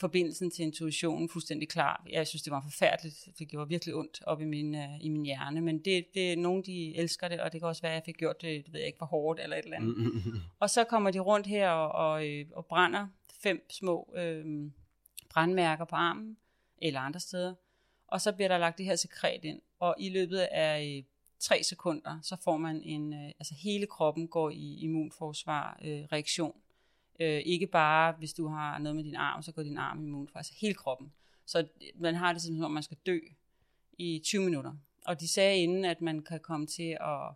[0.00, 2.06] forbindelsen til intuitionen fuldstændig klar.
[2.10, 3.28] Jeg synes, det var forfærdeligt.
[3.38, 5.60] Det gjorde virkelig ondt op i min, uh, i min hjerne.
[5.60, 8.02] Men det, det er nogen, de elsker det, og det kan også være, at jeg
[8.06, 10.22] fik gjort det, det ved jeg ikke, for hårdt eller et eller andet.
[10.60, 13.06] og så kommer de rundt her og, og, øh, og brænder
[13.42, 14.70] fem små øh,
[15.30, 16.36] brandmærker på armen,
[16.82, 17.54] eller andre steder.
[18.06, 19.60] Og så bliver der lagt det her sekret ind.
[19.80, 21.04] Og i løbet af
[21.38, 26.54] tre sekunder, så får man en, øh, altså hele kroppen går i immunforsvar øh, reaktion.
[27.20, 30.02] Øh, ikke bare, hvis du har noget med din arm, så går din arm i
[30.02, 31.12] immunforsvar, altså hele kroppen.
[31.46, 33.18] Så man har det som om, man skal dø
[33.98, 34.72] i 20 minutter.
[35.06, 37.28] Og de sagde inden, at man kan komme til at,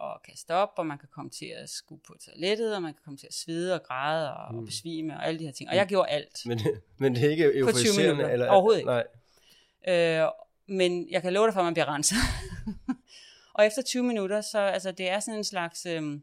[0.00, 3.00] at kaste op, og man kan komme til at skue på toilettet, og man kan
[3.04, 4.58] komme til at svede og græde og, mm.
[4.58, 5.70] og besvime og alle de her ting.
[5.70, 6.42] Og jeg gjorde alt.
[6.46, 6.60] Men,
[6.98, 8.32] men det er ikke euforiserende?
[8.32, 8.90] Eller, Overhovedet ikke.
[8.90, 10.22] Nej.
[10.22, 10.28] Øh,
[10.66, 12.16] men jeg kan love dig for, at man bliver renset.
[13.54, 16.20] Og efter 20 minutter, så altså, det er sådan en slags, øh,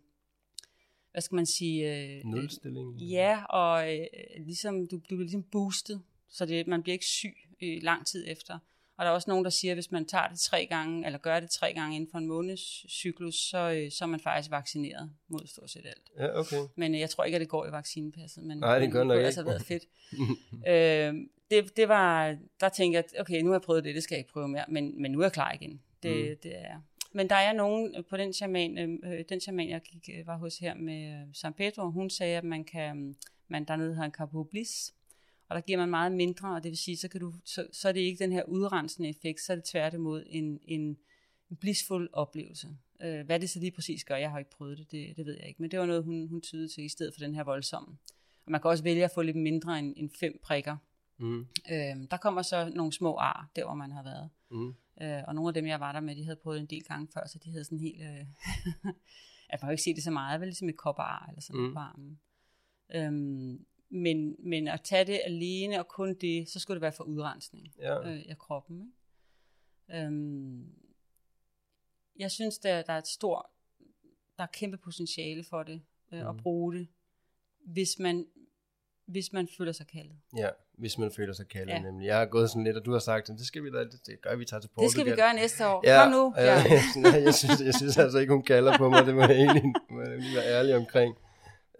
[1.19, 1.95] hvad skal man sige?
[1.95, 3.01] Øh, Nødstilling.
[3.01, 4.05] Ja, og øh,
[4.45, 8.25] ligesom, du, du bliver ligesom boostet, så det, man bliver ikke syg øh, lang tid
[8.27, 8.60] efter.
[8.97, 11.19] Og der er også nogen, der siger, at hvis man tager det tre gange, eller
[11.19, 14.51] gør det tre gange inden for en måneds cyklus, så, øh, så er man faktisk
[14.51, 16.12] vaccineret mod stort set alt.
[16.17, 16.58] Ja, okay.
[16.75, 18.43] Men øh, jeg tror ikke, at det går i vaccinepasset.
[18.43, 19.19] Men, Nej, det gør nok ikke.
[19.19, 19.84] Det altså været fedt.
[20.71, 24.15] øh, det, det var, der tænkte jeg, okay, nu har jeg prøvet det, det skal
[24.15, 25.82] jeg ikke prøve mere, men, men nu er jeg klar igen.
[26.03, 26.36] Det, mm.
[26.43, 29.82] det er men der er nogen øh, på den shaman, øh, øh, den shaman, jeg
[29.82, 33.15] gik, øh, var hos her med San Pedro, hun sagde, at man kan,
[33.48, 34.93] man dernede har en carbo bliss,
[35.50, 37.88] og der giver man meget mindre, og det vil sige, så, kan du, så, så
[37.88, 40.98] er det ikke den her udrensende effekt, så er det tværtimod en, en,
[41.50, 42.67] en blissful oplevelse.
[43.02, 45.38] Øh, hvad det så lige præcis gør, jeg har ikke prøvet det, det, det ved
[45.38, 47.43] jeg ikke, men det var noget, hun, hun tydede til, i stedet for den her
[47.43, 47.98] voldsomme.
[48.45, 50.78] Og man kan også vælge at få lidt mindre end, end fem prikker.
[51.17, 51.39] Mm.
[51.72, 54.30] Øh, der kommer så nogle små ar, der hvor man har været.
[54.52, 54.76] Mm.
[55.02, 57.08] Øh, og nogle af dem, jeg var der med, de havde prøvet en del gange
[57.14, 58.02] før, så de havde sådan helt...
[58.02, 58.26] Øh,
[59.52, 61.74] jeg jo ikke se det så meget, vel ligesom et kopperar eller sådan mm.
[61.74, 62.20] på armen.
[62.96, 67.04] Øhm, men, men at tage det alene og kun det, så skulle det være for
[67.04, 68.12] udrensning ja.
[68.12, 68.82] øh, af kroppen.
[68.82, 70.06] Ikke?
[70.06, 70.76] Øhm,
[72.20, 73.46] jeg synes, der, der er et stort,
[74.38, 75.82] der er kæmpe potentiale for det,
[76.12, 76.28] øh, mm.
[76.28, 76.88] at bruge det,
[77.66, 78.28] hvis man,
[79.10, 80.15] Hvis man føler sig kaldet.
[80.38, 81.80] Ja, hvis man føler sig kaldet ja.
[81.80, 82.06] nemlig.
[82.06, 84.36] Jeg har gået sådan lidt, og du har sagt, det skal vi da, det gør
[84.36, 84.86] vi tager til Portugal.
[84.86, 85.82] Det skal vi gøre næste år.
[85.84, 86.34] Ja, Kom nu.
[86.38, 86.63] Ja, ja.
[86.95, 89.06] jeg, jeg, synes, jeg synes altså ikke, hun kalder på mig.
[89.06, 91.15] Det må jeg egentlig må jeg være ærlig omkring.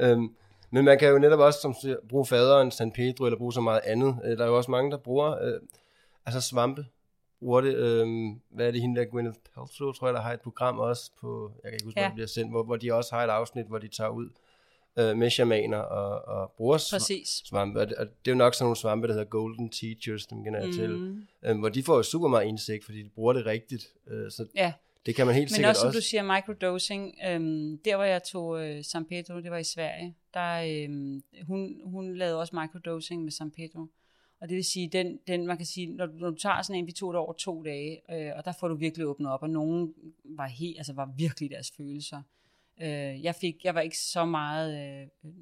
[0.04, 0.36] Um,
[0.72, 1.76] men man kan jo netop også som
[2.10, 4.20] bruge faderen San Pedro, eller bruge så meget andet.
[4.26, 5.68] Øh, der er jo også mange, der bruger uh,
[6.26, 6.86] altså svampe.
[7.40, 10.42] Bruger det, um, hvad er det hende der, Gwyneth Paltrow, tror jeg, der har et
[10.42, 12.06] program også på, jeg kan ikke huske, ja.
[12.06, 14.30] hvor det bliver sendt, hvor, hvor de også har et afsnit, hvor de tager ud
[15.00, 17.42] øh, med shamaner og, og bruger Præcis.
[17.46, 17.80] svampe.
[17.80, 20.44] Og det, og det er jo nok sådan nogle svampe, der hedder golden teachers, dem
[20.44, 20.74] kender jeg mm.
[20.74, 21.26] til.
[21.46, 23.88] Øh, hvor de får jo super meget indsigt, fordi de bruger det rigtigt.
[24.08, 24.74] Øh, så ja.
[25.06, 27.16] det kan man helt Men sikkert også, som du siger, microdosing.
[27.28, 31.82] Øhm, der, hvor jeg tog øh, San Pedro, det var i Sverige, der, øh, hun,
[31.86, 33.88] hun lavede også microdosing med San Pedro.
[34.42, 36.80] Og det vil sige, den, den man kan sige, når du, når du tager sådan
[36.80, 39.42] en, vi tog det over to dage, øh, og der får du virkelig åbnet op,
[39.42, 39.94] og nogen
[40.26, 42.22] var, helt, altså var virkelig deres følelser.
[42.82, 45.34] Øh, jeg, fik, jeg var ikke så meget, øh,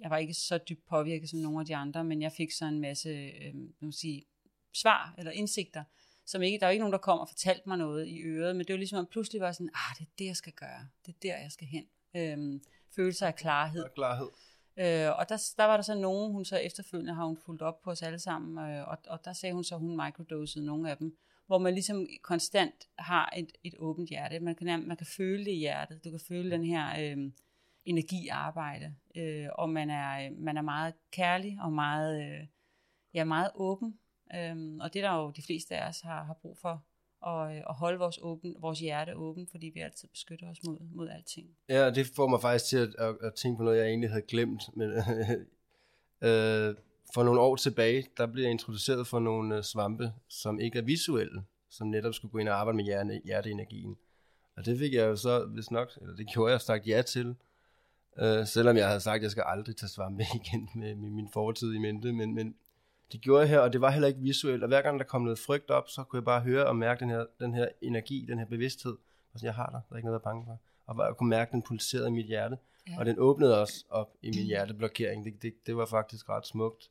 [0.00, 2.64] jeg var ikke så dybt påvirket som nogle af de andre, men jeg fik så
[2.64, 4.24] en masse øh, man sige,
[4.74, 5.84] svar eller indsigter,
[6.26, 8.66] som ikke, der er ikke nogen, der kom og fortalte mig noget i øret, men
[8.66, 11.14] det var ligesom, at pludselig var sådan, ah, det er det, jeg skal gøre, det
[11.14, 11.86] er der, jeg skal hen.
[12.16, 12.60] Øh,
[12.96, 13.82] følelser af klarhed.
[13.84, 14.28] Og klarhed.
[14.76, 17.82] Øh, og der, der var der så nogen, hun så efterfølgende har hun fulgt op
[17.82, 20.90] på os alle sammen, øh, og, og der sagde hun så, at hun microdosede nogle
[20.90, 24.40] af dem hvor man ligesom konstant har et, et åbent hjerte.
[24.40, 26.04] Man kan, man kan føle det i hjertet.
[26.04, 27.32] Du kan føle den her øh,
[27.84, 32.46] energiarbejde, øh, og man er, øh, man er meget kærlig og meget, øh,
[33.14, 33.98] ja, meget åben.
[34.34, 36.84] Øh, og det der jo de fleste af os har, har brug for,
[37.26, 40.78] at, øh, at holde vores, åben, vores hjerte åben, fordi vi altid beskytter os mod,
[40.80, 41.48] mod alting.
[41.68, 44.22] Ja, det får mig faktisk til at, at, at tænke på noget, jeg egentlig havde
[44.22, 44.62] glemt.
[44.76, 44.90] Men,
[46.28, 46.74] øh,
[47.14, 50.82] for nogle år tilbage, der blev jeg introduceret for nogle øh, svampe, som ikke er
[50.82, 53.96] visuelle, som netop skulle gå ind og arbejde med hjerne, hjerteenergien.
[54.56, 57.36] Og det fik jeg jo så, hvis nok, eller det gjorde jeg sagt ja til,
[58.18, 61.28] øh, selvom jeg havde sagt, at jeg skal aldrig tage svampe igen med, med min
[61.32, 62.54] fortid i mente, men, men
[63.12, 65.22] det gjorde jeg her, og det var heller ikke visuelt, og hver gang der kom
[65.22, 68.24] noget frygt op, så kunne jeg bare høre og mærke den her, den her energi,
[68.28, 68.96] den her bevidsthed,
[69.34, 71.52] og jeg har dig, der er ikke noget at bange for, og jeg kunne mærke,
[71.52, 72.56] den pulserede i mit hjerte,
[72.88, 72.98] ja.
[72.98, 76.90] og den åbnede også op i min hjerteblokering, det, det, det var faktisk ret smukt.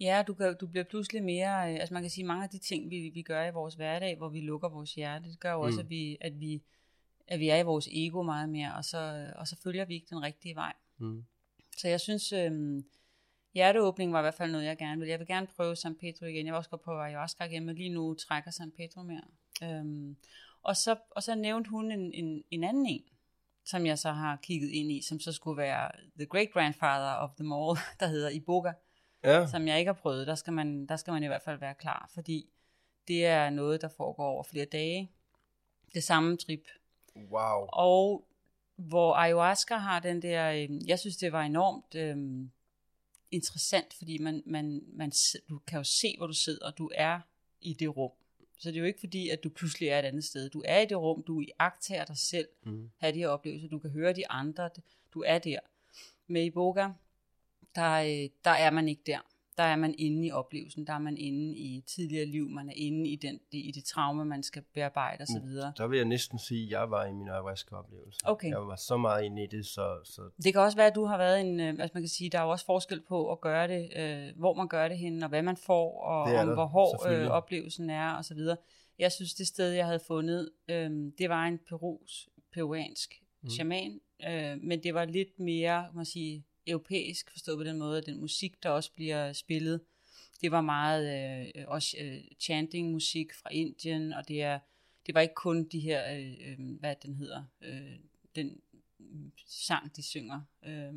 [0.00, 2.58] Ja, du, kan, du bliver pludselig mere, øh, altså man kan sige, mange af de
[2.58, 5.58] ting, vi, vi gør i vores hverdag, hvor vi lukker vores hjerte, det gør jo
[5.58, 5.64] mm.
[5.64, 6.62] også, at vi, at, vi,
[7.28, 10.06] at vi er i vores ego meget mere, og så, og så følger vi ikke
[10.10, 10.72] den rigtige vej.
[10.98, 11.24] Mm.
[11.76, 12.84] Så jeg synes, øhm,
[13.54, 15.08] hjerteåbning var i hvert fald noget, jeg gerne vil.
[15.08, 16.46] Jeg vil gerne prøve San Pedro igen.
[16.46, 19.24] Jeg var også godt på ayahuasca igen, men lige nu trækker San Pedro mere.
[19.62, 20.16] Øhm,
[20.62, 23.04] og, så, og så nævnte hun en, en, en anden en,
[23.64, 27.30] som jeg så har kigget ind i, som så skulle være the great grandfather of
[27.36, 28.72] them all, der hedder Iboga
[29.24, 29.46] ja.
[29.46, 31.74] som jeg ikke har prøvet, der skal, man, der skal man i hvert fald være
[31.74, 32.50] klar, fordi
[33.08, 35.10] det er noget, der foregår over flere dage.
[35.94, 36.64] Det samme trip.
[37.16, 37.66] Wow.
[37.72, 38.28] Og
[38.76, 42.46] hvor ayahuasca har den der, øh, jeg synes det var enormt øh,
[43.30, 45.12] interessant, fordi man, man, man,
[45.48, 47.20] du kan jo se, hvor du sidder, og du er
[47.60, 48.10] i det rum.
[48.58, 50.50] Så det er jo ikke fordi, at du pludselig er et andet sted.
[50.50, 52.90] Du er i det rum, du iagtager dig selv, mm.
[52.98, 54.70] have de her oplevelser, du kan høre de andre,
[55.14, 55.58] du er der.
[56.26, 56.88] Med Iboga,
[57.74, 59.18] der, øh, der er man ikke der.
[59.56, 62.72] Der er man inde i oplevelsen, der er man inde i tidligere liv, man er
[62.76, 65.44] inde i, den, i det traume, man skal bearbejde osv.
[65.44, 68.18] Mm, der vil jeg næsten sige, at jeg var i min ayahuasca-oplevelse.
[68.24, 68.48] Okay.
[68.48, 70.22] Jeg var så meget inde i det, så, så...
[70.44, 72.42] Det kan også være, at du har været en, altså man kan sige, der er
[72.42, 75.42] jo også forskel på at gøre det, øh, hvor man gør det henne, og hvad
[75.42, 78.38] man får, og om der, hvor hård øh, oplevelsen er osv.
[78.98, 83.50] Jeg synes, det sted, jeg havde fundet, øh, det var en perus, peruansk mm.
[83.50, 88.06] shaman, øh, men det var lidt mere, man sige, europæisk, forstået på den måde, at
[88.06, 89.80] den musik, der også bliver spillet,
[90.40, 94.58] det var meget øh, også øh, chanting musik fra Indien, og det er
[95.06, 97.98] det var ikke kun de her, øh, øh, hvad den hedder, øh,
[98.36, 98.60] den
[99.46, 100.40] sang, de synger.
[100.66, 100.94] Øh,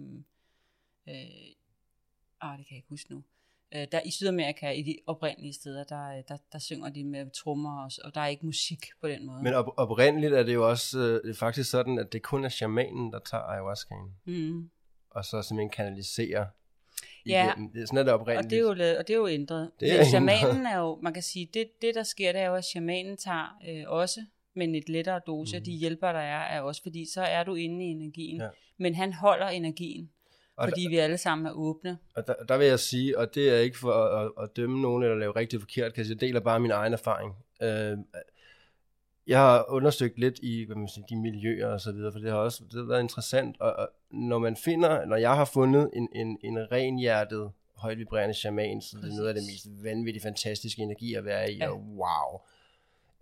[1.09, 1.15] øh,
[2.41, 3.23] ah, det kan jeg ikke huske nu.
[3.75, 7.83] Øh, der i Sydamerika, i de oprindelige steder, der, der, der synger de med trommer,
[7.83, 9.43] og, og der er ikke musik på den måde.
[9.43, 13.11] Men op, oprindeligt er det jo også øh, faktisk sådan, at det kun er shamanen,
[13.11, 14.15] der tager ayahuascaen.
[14.25, 14.69] Mm
[15.17, 16.47] og så simpelthen kanalisere
[17.27, 18.45] Ja, det, sådan er det oprindeligt.
[18.45, 19.71] Og det er jo, og det er jo ændret.
[19.79, 22.55] Det er shamanen er jo, man kan sige, det, det der sker, det er jo,
[22.55, 24.21] at shamanen tager øh, også,
[24.53, 25.63] men et lettere dose, mm.
[25.63, 28.41] de hjælper, der er, er også, fordi så er du inde i energien.
[28.41, 28.47] Ja.
[28.77, 30.09] Men han holder energien,
[30.55, 31.97] og fordi der, vi alle sammen er åbne.
[32.15, 34.81] Og der, der vil jeg sige, og det er ikke for at, at, at dømme
[34.81, 37.35] nogen eller lave rigtig forkert, jeg deler bare min egen erfaring.
[37.61, 37.97] Øh,
[39.27, 42.31] jeg har undersøgt lidt i hvad man siger, de miljøer og så videre, for det
[42.31, 45.89] har også det har været interessant, og, og når man finder, når jeg har fundet
[45.93, 50.23] en, en, en renhjertet, højt vibrerende shaman, så det er noget af det mest vanvittigt
[50.23, 51.69] fantastiske energi at være i, ja.
[51.69, 52.41] og wow.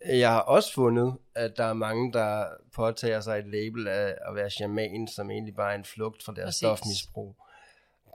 [0.06, 4.36] Jeg har også fundet, at der er mange, der påtager sig et label af at
[4.36, 6.60] være shaman, som egentlig bare er en flugt fra deres Præcis.
[6.60, 7.36] stofmisbrug.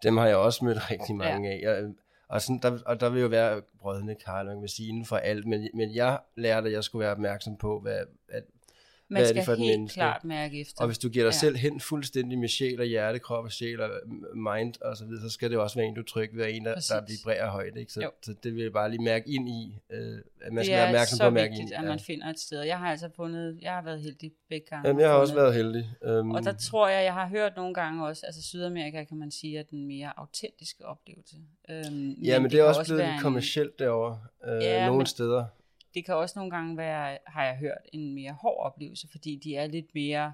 [0.03, 1.55] Dem har jeg også mødt rigtig mange ja.
[1.55, 1.61] af.
[1.62, 1.92] Jeg,
[2.31, 5.16] og, sådan, der, og der vil jo være brødende karl, man vil sige, inden for
[5.16, 5.47] alt.
[5.47, 8.45] Men, men jeg lærte, at jeg skulle være opmærksom på, hvad, at
[9.11, 9.94] man skal for helt menneske?
[9.94, 10.81] klart mærke efter.
[10.81, 11.38] Og hvis du giver dig ja.
[11.38, 13.90] selv hen fuldstændig med sjæl og hjerte, krop og sjæl og
[14.35, 16.75] mind og så videre, så skal det også være en, du trykker ved, en, der,
[16.75, 17.77] der vibrerer højt.
[17.77, 17.92] Ikke?
[17.92, 20.87] Så, så, det vil jeg bare lige mærke ind i, øh, at man skal være
[20.87, 22.62] opmærksom på at mærke vigtigt, at man finder et sted.
[22.62, 24.88] Jeg har altså fundet, jeg har været heldig begge gange.
[24.88, 25.90] Jamen, jeg har også været heldig.
[26.01, 29.31] Um, og der tror jeg, jeg har hørt nogle gange også, altså Sydamerika kan man
[29.31, 31.37] sige, er den mere autentiske oplevelse.
[31.37, 34.99] Um, ja, men, men det, det er også blevet lidt kommercielt derovre, øh, ja, nogle
[34.99, 35.44] men, steder
[35.94, 39.57] det kan også nogle gange være, har jeg hørt, en mere hård oplevelse, fordi de
[39.57, 40.33] er lidt mere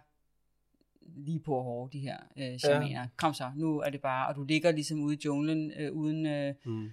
[1.16, 3.00] lige på hårde, de her øh, shamaner.
[3.00, 3.06] Ja.
[3.16, 6.26] Kom så, nu er det bare, og du ligger ligesom ude i junglen, øh, uden,
[6.26, 6.90] øh, mm.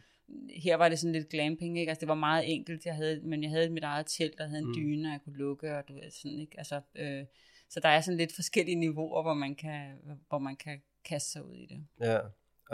[0.64, 1.90] her var det sådan lidt glamping, ikke?
[1.90, 4.62] Altså det var meget enkelt, jeg havde, men jeg havde mit eget telt, der havde
[4.62, 4.76] en mm.
[4.76, 6.58] dyne, jeg kunne lukke, og du ved sådan, ikke?
[6.58, 7.26] Altså, øh,
[7.70, 9.92] så der er sådan lidt forskellige niveauer, hvor man kan,
[10.30, 11.86] hvor man kan kaste sig ud i det.
[12.00, 12.20] Ja,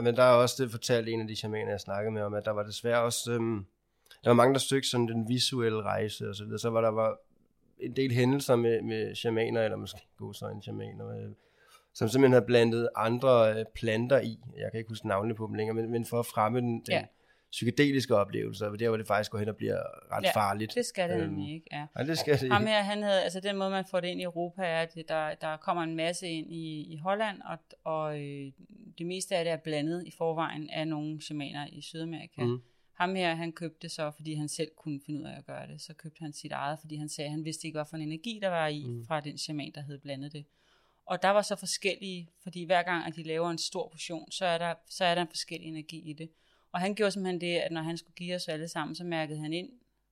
[0.01, 2.45] men der er også det fortalt en af de shamaner, jeg snakkede med om, at
[2.45, 3.65] der var desværre også, øhm,
[4.23, 6.59] der var mange, der stødte sådan den visuelle rejse og så videre.
[6.59, 7.19] Så var der var
[7.79, 9.99] en del hændelser med, med shamaner, eller måske
[10.53, 11.31] en shamaner, øh,
[11.93, 14.39] som simpelthen havde blandet andre øh, planter i.
[14.57, 16.83] Jeg kan ikke huske navnene på dem længere, men, men for at fremme den, den
[16.89, 17.05] ja.
[17.51, 19.77] psykedeliske oplevelse, og der hvor det faktisk går hen og bliver
[20.11, 20.75] ret ja, farligt.
[20.75, 21.87] det skal det øhm, nemlig ikke, ja.
[21.97, 22.03] ja.
[22.03, 24.23] det skal det Ham her, han havde, altså den måde, man får det ind i
[24.23, 28.51] Europa, er, at der, der kommer en masse ind i, i Holland, og, og øh,
[28.97, 32.43] det meste af det er blandet i forvejen af nogle shamaner i Sydamerika.
[32.43, 32.61] Mm
[32.99, 35.81] ham her, han købte så, fordi han selv kunne finde ud af at gøre det,
[35.81, 38.01] så købte han sit eget, fordi han sagde, at han vidste ikke, hvad for en
[38.01, 39.05] energi, der var i mm.
[39.05, 40.45] fra den shaman, der havde blandet det.
[41.05, 44.45] Og der var så forskellige, fordi hver gang, at de laver en stor portion, så
[44.45, 46.29] er der, så er der en forskellig energi i det.
[46.71, 49.39] Og han gjorde simpelthen det, at når han skulle give os alle sammen, så mærkede
[49.39, 49.69] han ind,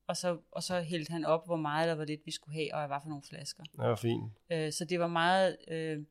[0.07, 2.73] og så, og så hældte han op, hvor meget eller hvor lidt vi skulle have,
[2.75, 3.63] og hvad for nogle flasker.
[3.63, 4.31] Det var fint.
[4.49, 6.03] Øh, så det var meget øh,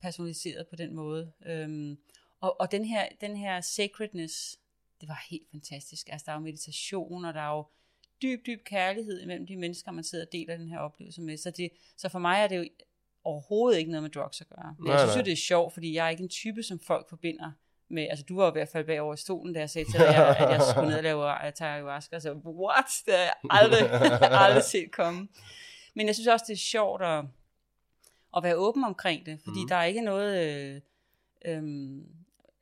[0.00, 1.32] personaliseret på den måde.
[1.46, 1.98] Øhm,
[2.40, 4.58] og, og den her, den her sacredness,
[5.04, 6.08] det var helt fantastisk.
[6.12, 7.64] Altså, der er jo meditation, og der er jo
[8.22, 11.36] dyb, dyb kærlighed imellem de mennesker, man sidder og deler den her oplevelse med.
[11.36, 12.64] Så, det, så for mig er det jo
[13.24, 14.74] overhovedet ikke noget med drugs at gøre.
[14.78, 15.24] Men nej, jeg synes nej.
[15.24, 17.50] det er sjovt, fordi jeg er ikke en type, som folk forbinder
[17.88, 20.00] med, altså du var i hvert fald bag over i stolen, da jeg sagde til
[20.00, 22.86] dig, at jeg, at jeg skulle ned og lave at tage ayahuasca, så what?
[23.06, 23.90] Det har jeg aldrig,
[24.46, 25.28] aldrig set komme.
[25.94, 27.24] Men jeg synes også, det er sjovt at,
[28.36, 29.68] at være åben omkring det, fordi mm.
[29.68, 30.80] der er ikke noget, øh,
[31.44, 31.62] øh,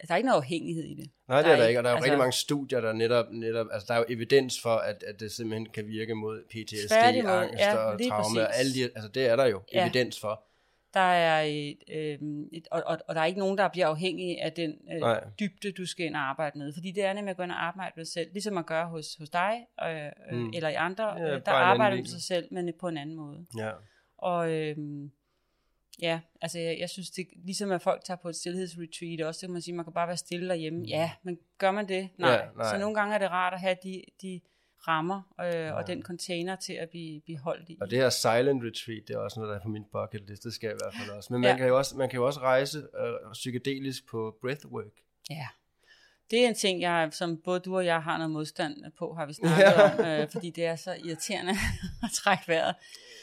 [0.09, 1.11] der er ikke noget afhængighed i det.
[1.29, 2.93] Nej, det er der, der ikke, og der er jo altså, rigtig mange studier, der
[2.93, 6.43] netop, netop, altså der er jo evidens for, at, at det simpelthen kan virke mod
[6.51, 9.83] PTSD, angst ja, og traume, og alle de, altså det er der jo ja.
[9.83, 10.45] evidens for.
[10.95, 12.19] Der er et, øh,
[12.53, 15.73] et og, og, og der er ikke nogen, der bliver afhængig af den øh, dybde,
[15.73, 17.93] du skal ind og arbejde med, fordi det er nemlig at gå ind og arbejde
[17.97, 20.51] med sig selv, ligesom man gør hos, hos dig, øh, øh, mm.
[20.55, 23.47] eller i andre, ja, øh, der arbejder med sig selv, men på en anden måde.
[23.59, 23.71] Ja.
[24.19, 24.77] Og øh,
[26.03, 29.47] Ja, altså jeg, jeg synes, det ligesom at folk tager på et stillhedsretreat også, så
[29.47, 30.79] kan man sige, man kan bare være stille derhjemme.
[30.79, 30.85] Mm.
[30.85, 32.09] Ja, men gør man det?
[32.19, 32.31] Nej.
[32.31, 32.71] Ja, nej.
[32.71, 34.41] Så nogle gange er det rart at have de, de
[34.88, 35.73] rammer øh, ja.
[35.73, 37.79] og den container til at blive, blive holdt i.
[37.81, 40.45] Og det her silent retreat, det er også noget, der er på min bucket list,
[40.45, 41.33] det skal jeg i hvert fald også.
[41.33, 41.57] Men man, ja.
[41.57, 44.93] kan, jo også, man kan jo også rejse øh, psykedelisk på breathwork.
[45.31, 45.47] Ja.
[46.33, 49.27] Det er en ting, jeg, som både du og jeg har noget modstand på, har
[49.27, 49.99] vi snakket ja.
[49.99, 51.53] om, øh, fordi det er så irriterende
[52.05, 52.75] at trække vejret.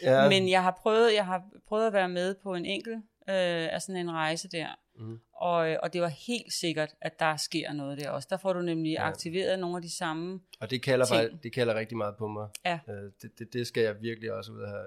[0.03, 0.29] Ja.
[0.29, 2.95] Men jeg har prøvet, jeg har prøvet at være med på en enkelt
[3.29, 4.67] øh, af sådan en rejse der.
[4.99, 5.19] Mm.
[5.33, 8.27] Og, og det var helt sikkert, at der sker noget der også.
[8.31, 9.07] Der får du nemlig ja.
[9.07, 11.43] aktiveret nogle af de samme Og det kalder, ting.
[11.43, 12.47] det kalder rigtig meget på mig.
[12.65, 12.79] Ja.
[12.89, 14.85] Øh, det, det, det skal jeg virkelig også ud af have,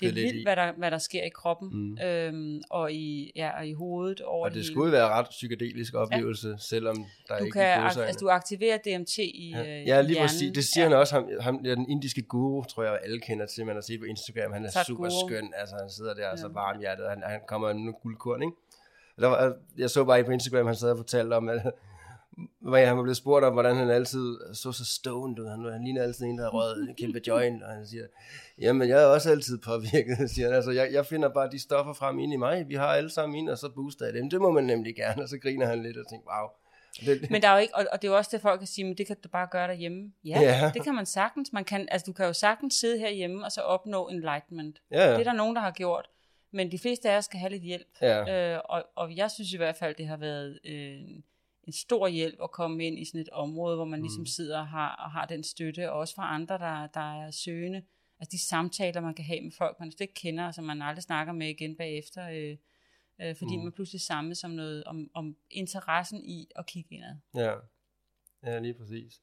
[0.00, 1.98] det er vildt, hvad der, hvad der sker i kroppen, mm.
[2.06, 4.20] øhm, og, i, ja, og i hovedet.
[4.20, 6.56] Over og det, det skulle være ret psykedelisk oplevelse, ja.
[6.58, 6.96] selvom
[7.28, 10.52] der du ikke kan, er altså, du aktiverer DMT i Ja, øh, ja lige præcis.
[10.54, 10.90] Det siger ja.
[10.90, 11.14] han også.
[11.14, 13.66] Ham, ham, ja, den indiske guru, tror jeg, alle kender til.
[13.66, 14.52] Man har set på Instagram.
[14.52, 15.28] Han er Tak super guru.
[15.28, 15.52] skøn.
[15.56, 16.36] Altså, han sidder der ja.
[16.36, 17.08] så varm hjertet.
[17.08, 18.54] Han, han kommer med guldkorn, ikke?
[19.20, 21.62] Der var, jeg så bare på Instagram, han sad og fortalte om, at
[22.60, 25.48] hvor han var blevet spurgt om, hvordan han altid så så stoned ud.
[25.48, 28.06] Han, han ligner altid en, der har røget en kæmpe joint, og han siger,
[28.58, 30.56] jamen jeg er også altid påvirket, siger han.
[30.56, 33.38] Altså, jeg, jeg finder bare de stoffer frem ind i mig, vi har alle sammen
[33.38, 34.30] ind, og så booster jeg dem.
[34.30, 36.48] Det må man nemlig gerne, og så griner han lidt og tænker, wow.
[37.06, 38.66] Det, men der er jo ikke, og, og det er jo også det, folk kan
[38.66, 40.12] sige, men det kan du bare gøre derhjemme.
[40.24, 41.52] Ja, ja, det kan man sagtens.
[41.52, 44.78] Man kan, altså, du kan jo sagtens sidde herhjemme, og så opnå enlightenment.
[44.90, 45.12] Ja, ja.
[45.12, 46.08] Det er der nogen, der har gjort.
[46.52, 47.86] Men de fleste af os skal have lidt hjælp.
[48.02, 48.54] Ja.
[48.54, 50.58] Øh, og, og jeg synes i hvert fald, det har været...
[50.64, 51.00] Øh,
[51.68, 54.26] en stor hjælp at komme ind i sådan et område, hvor man ligesom mm.
[54.26, 57.82] sidder og har, og har den støtte, og også fra andre, der, der er søgende.
[58.20, 61.02] Altså de samtaler, man kan have med folk, man ikke kender, og som man aldrig
[61.02, 62.56] snakker med igen bagefter, øh,
[63.20, 63.62] øh, fordi mm.
[63.62, 67.16] man pludselig samler som noget om, om interessen i at kigge indad.
[67.34, 67.54] Ja,
[68.42, 69.20] ja lige præcis.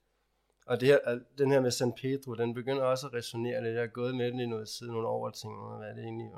[0.68, 3.74] Og det her, den her med San Pedro, den begynder også at resonere lidt.
[3.74, 6.04] Jeg har gået med den i noget siden nogle år og tænkt, hvad er det
[6.04, 6.32] egentlig?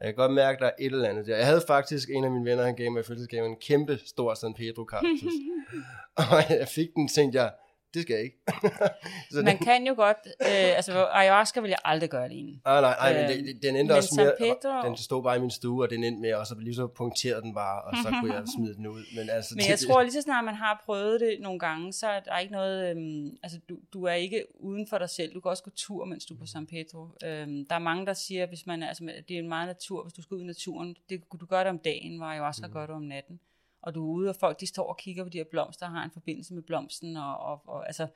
[0.00, 1.36] Jeg kan godt mærke, at der er et eller andet der.
[1.36, 4.34] Jeg havde faktisk en af mine venner, han gav mig i fødselsdagsgave en kæmpe stor
[4.34, 5.32] San Pedro kaktus.
[6.32, 7.52] og jeg fik den, tænkte jeg,
[7.94, 8.38] det skal jeg ikke.
[9.32, 9.66] så Man det...
[9.66, 12.60] kan jo godt, øh, altså ayahuasca vil jeg aldrig gøre alene.
[12.64, 14.88] Ah, nej, nej, men det, den endte også med, Pedro...
[14.88, 17.42] den stod bare i min stue, og den endte med, og så lige så punkterede
[17.42, 19.04] den bare, og så kunne jeg smide den ud.
[19.16, 21.92] Men, altså, men jeg det, tror lige så snart man har prøvet det nogle gange,
[21.92, 25.34] så er der ikke noget, øhm, altså du, du er ikke uden for dig selv,
[25.34, 27.08] du kan også gå tur, mens du er på San Pedro.
[27.24, 30.12] Øhm, der er mange, der siger, hvis man altså det er en meget natur, hvis
[30.12, 32.72] du skal ud i naturen, det, du gør det om dagen, hvor ayahuasca mm.
[32.72, 33.40] gør det om natten
[33.82, 35.92] og du er ude, og folk de står og kigger på de her blomster, og
[35.92, 38.06] har en forbindelse med blomsten, og, og, og altså,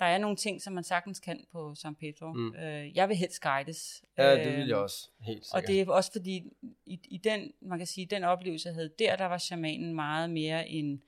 [0.00, 2.32] der er nogle ting, som man sagtens kan på San Pedro.
[2.32, 2.54] Mm.
[2.54, 4.04] Øh, jeg vil helst guides.
[4.18, 5.62] Ja, det vil jeg øh, også, helt sikkert.
[5.62, 6.42] Og det er også fordi,
[6.86, 10.30] i, i den, man kan sige, den oplevelse, jeg havde der, der var shamanen meget
[10.30, 11.02] mere en,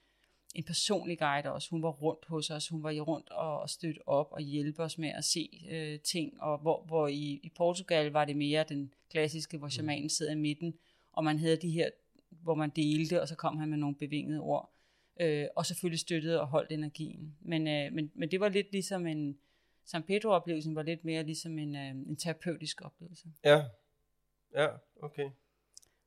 [0.54, 1.70] en personlig guide også.
[1.70, 4.98] Hun var rundt hos os, hun var rundt og, og støtte op og hjælpe os
[4.98, 8.94] med at se øh, ting, og hvor, hvor i, i Portugal var det mere den
[9.10, 9.70] klassiske, hvor mm.
[9.70, 10.74] shamanen sidder i midten,
[11.12, 11.90] og man havde de her
[12.42, 14.72] hvor man delte, og så kom han med nogle bevingede ord.
[15.20, 17.36] Øh, og selvfølgelig støttede og holdt energien.
[17.40, 19.38] Men, øh, men, men det var lidt ligesom en,
[19.84, 23.28] San Pedro-oplevelsen var lidt mere ligesom en, øh, en terapeutisk oplevelse.
[23.44, 23.64] Ja,
[24.54, 24.68] ja,
[25.02, 25.30] okay.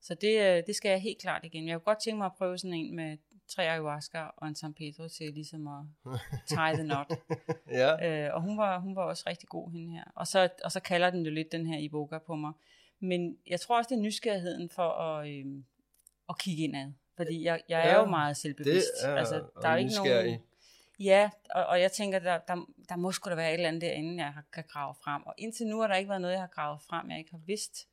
[0.02, 1.68] Så det, øh, det skal jeg helt klart igen.
[1.68, 3.18] Jeg kunne godt tænke mig at prøve sådan en med
[3.48, 5.84] tre ayahuasca og en San Pedro til ligesom at
[6.48, 7.12] tie the knot.
[7.82, 8.28] ja.
[8.28, 10.04] øh, og hun var, hun var også rigtig god, hende her.
[10.16, 12.54] Og så, og så kalder den jo lidt den her Iboga på mig.
[13.00, 15.46] Men jeg tror også, det er nysgerrigheden for at, øh,
[16.30, 16.92] at kigge indad.
[17.18, 18.92] Fordi jeg, jeg er ja, jo meget selvbevidst.
[19.02, 20.40] Det er, altså, der er ikke nogen...
[21.00, 22.56] Ja, og, og jeg tænker, der, der,
[22.90, 25.24] der må sgu da være et eller andet derinde, jeg kan grave frem.
[25.26, 27.42] Og indtil nu har der ikke været noget, jeg har gravet frem, jeg ikke har
[27.46, 27.88] vidst.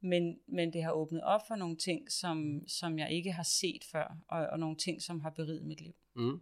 [0.00, 3.84] Men, men det har åbnet op for nogle ting, som, som jeg ikke har set
[3.92, 5.94] før, og, og nogle ting, som har beriget mit liv.
[6.14, 6.40] Mm.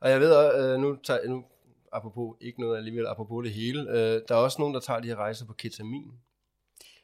[0.00, 1.44] Og jeg ved, øh, nu, tager, nu
[1.92, 5.08] apropos ikke noget alligevel, apropos det hele, øh, der er også nogen, der tager de
[5.08, 6.12] her rejser på ketamin.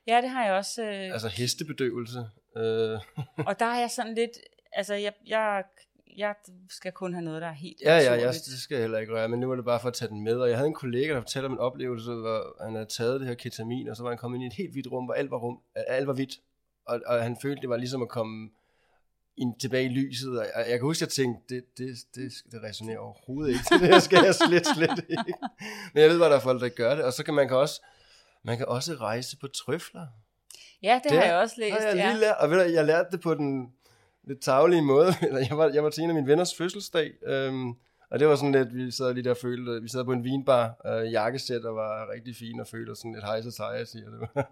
[0.09, 0.83] Ja, det har jeg også.
[0.83, 1.13] Øh...
[1.13, 2.19] Altså hestebedøvelse.
[2.57, 2.99] Øh.
[3.49, 4.31] og der er jeg sådan lidt,
[4.73, 5.65] altså jeg, jeg,
[6.17, 6.35] jeg
[6.71, 9.13] skal kun have noget, der er helt Ja, ja, jeg, det skal jeg heller ikke
[9.13, 10.37] røre, men nu var det bare for at tage den med.
[10.37, 13.29] Og jeg havde en kollega, der fortalte om en oplevelse, hvor han havde taget det
[13.29, 15.31] her ketamin, og så var han kommet ind i et helt hvidt rum, hvor alt
[15.31, 16.41] var, rum, alt var hvidt.
[16.87, 18.51] Og, og han følte, det var ligesom at komme
[19.37, 20.39] ind tilbage i lyset.
[20.39, 23.65] Og jeg, jeg kan huske, at jeg tænkte, det, det, det, det resonerer overhovedet ikke.
[23.95, 25.35] Det skal jeg slet, slet ikke.
[25.95, 27.05] Men jeg ved, hvad der er folk, der gør det.
[27.05, 27.81] Og så kan man kan også,
[28.49, 30.07] man kan også rejse på trøfler.
[30.83, 31.77] Ja, det, det har jeg også læst.
[31.81, 32.11] jeg ja.
[32.11, 33.73] lige lært, og ved du, jeg lærte det på den
[34.25, 35.13] lidt taglige måde.
[35.49, 37.69] jeg, var, jeg var til en af mine venners fødselsdag, øhm,
[38.11, 40.25] og det var sådan lidt, vi sad lige der og følte, vi sad på en
[40.25, 44.29] vinbar, øh, jakkesæt, der var rigtig fin og følte sådan lidt hejse sig, siger det.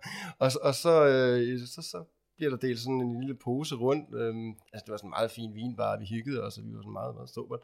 [0.42, 2.04] og, og så, øh, så, så
[2.36, 4.14] bliver der delt sådan en lille pose rundt.
[4.14, 6.80] Øhm, altså det var sådan en meget fin vinbar, vi hyggede os, og vi var
[6.80, 7.60] sådan meget, meget stort.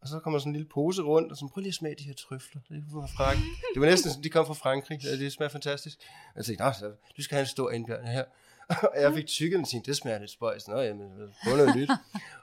[0.00, 2.04] Og så kommer sådan en lille pose rundt, og så prøv lige at smage de
[2.04, 2.60] her trøfler.
[2.68, 3.34] Det var, fra,
[3.74, 5.04] det var næsten sådan, de kom fra Frankrig.
[5.04, 5.98] Ja, det smager fantastisk.
[6.28, 8.24] Og jeg tænkte, så, du skal have en stor indbjørn her.
[8.94, 10.68] Og jeg fik tykket og tænkte, det smager lidt spøjs.
[10.68, 11.10] Nå, jamen,
[11.44, 11.90] få noget nyt.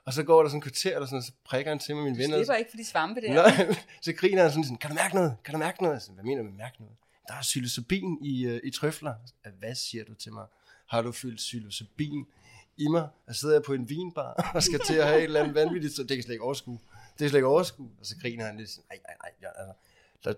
[0.06, 2.04] Og så går der sådan en kvarter, og, sådan, og så prikker han til mig
[2.04, 2.38] min venner.
[2.38, 3.34] Det var ikke for de svampe der.
[3.44, 5.36] Nej, så griner han sådan, sådan, kan du mærke noget?
[5.46, 6.02] Kan du mærke noget?
[6.02, 6.96] Så, hvad mener du med mærke noget?
[7.28, 9.14] Der er psilocybin i, uh, i trøfler.
[9.60, 10.46] Hvad siger du til mig?
[10.88, 12.26] Har du fyldt psilocybin
[12.78, 13.08] i mig?
[13.28, 15.96] Jeg sidder jeg på en vinbar og skal til at have et eller andet vanvittigt,
[15.96, 16.80] så det kan slet ikke overskue
[17.20, 17.90] det er slet ikke overskud.
[18.00, 19.74] Og så griner han lidt sådan, nej, nej, nej, altså,
[20.24, 20.34] der,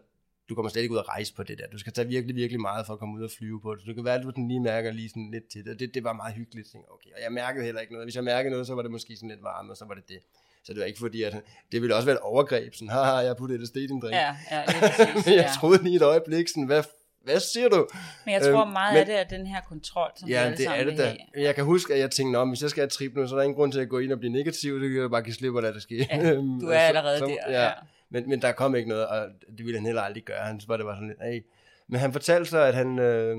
[0.49, 1.67] du kommer slet ikke ud og rejse på det der.
[1.67, 3.82] Du skal tage virkelig, virkelig meget for at komme ud og flyve på det.
[3.82, 5.80] Så det kan være, at du lige mærker lige sådan lidt til det.
[5.80, 6.71] Det, det var meget hyggeligt.
[6.71, 7.09] Tænkte, okay.
[7.15, 8.05] Og jeg mærkede heller ikke noget.
[8.05, 10.09] Hvis jeg mærkede noget, så var det måske sådan lidt varmt, og så var det
[10.09, 10.19] det.
[10.63, 11.34] Så det var ikke fordi, at
[11.71, 12.73] det ville også være et overgreb.
[12.73, 14.15] Sådan, haha, jeg har puttet LSD i din drink.
[14.15, 16.84] Ja, ja, præcis, jeg troede lige et øjeblik, sådan, hvad,
[17.30, 17.88] hvad siger du?
[18.25, 20.67] Men jeg tror øhm, meget men, af det er den her kontrol, som ja, det
[20.67, 21.15] er det da.
[21.36, 23.39] Jeg kan huske, at jeg tænkte, om hvis jeg skal have trip nu, så er
[23.39, 25.34] der ingen grund til at gå ind og blive negativ, det kan jeg bare give
[25.34, 26.07] slip og lade det ske.
[26.11, 27.63] Ja, du er allerede så, der.
[27.63, 27.71] Ja.
[28.09, 30.41] Men, men der kom ikke noget, og det ville han heller aldrig gøre.
[30.41, 31.45] Han var det var sådan lidt, hey.
[31.88, 33.38] Men han fortalte så, at han, øh,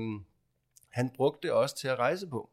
[0.89, 2.49] han brugte det også til at rejse på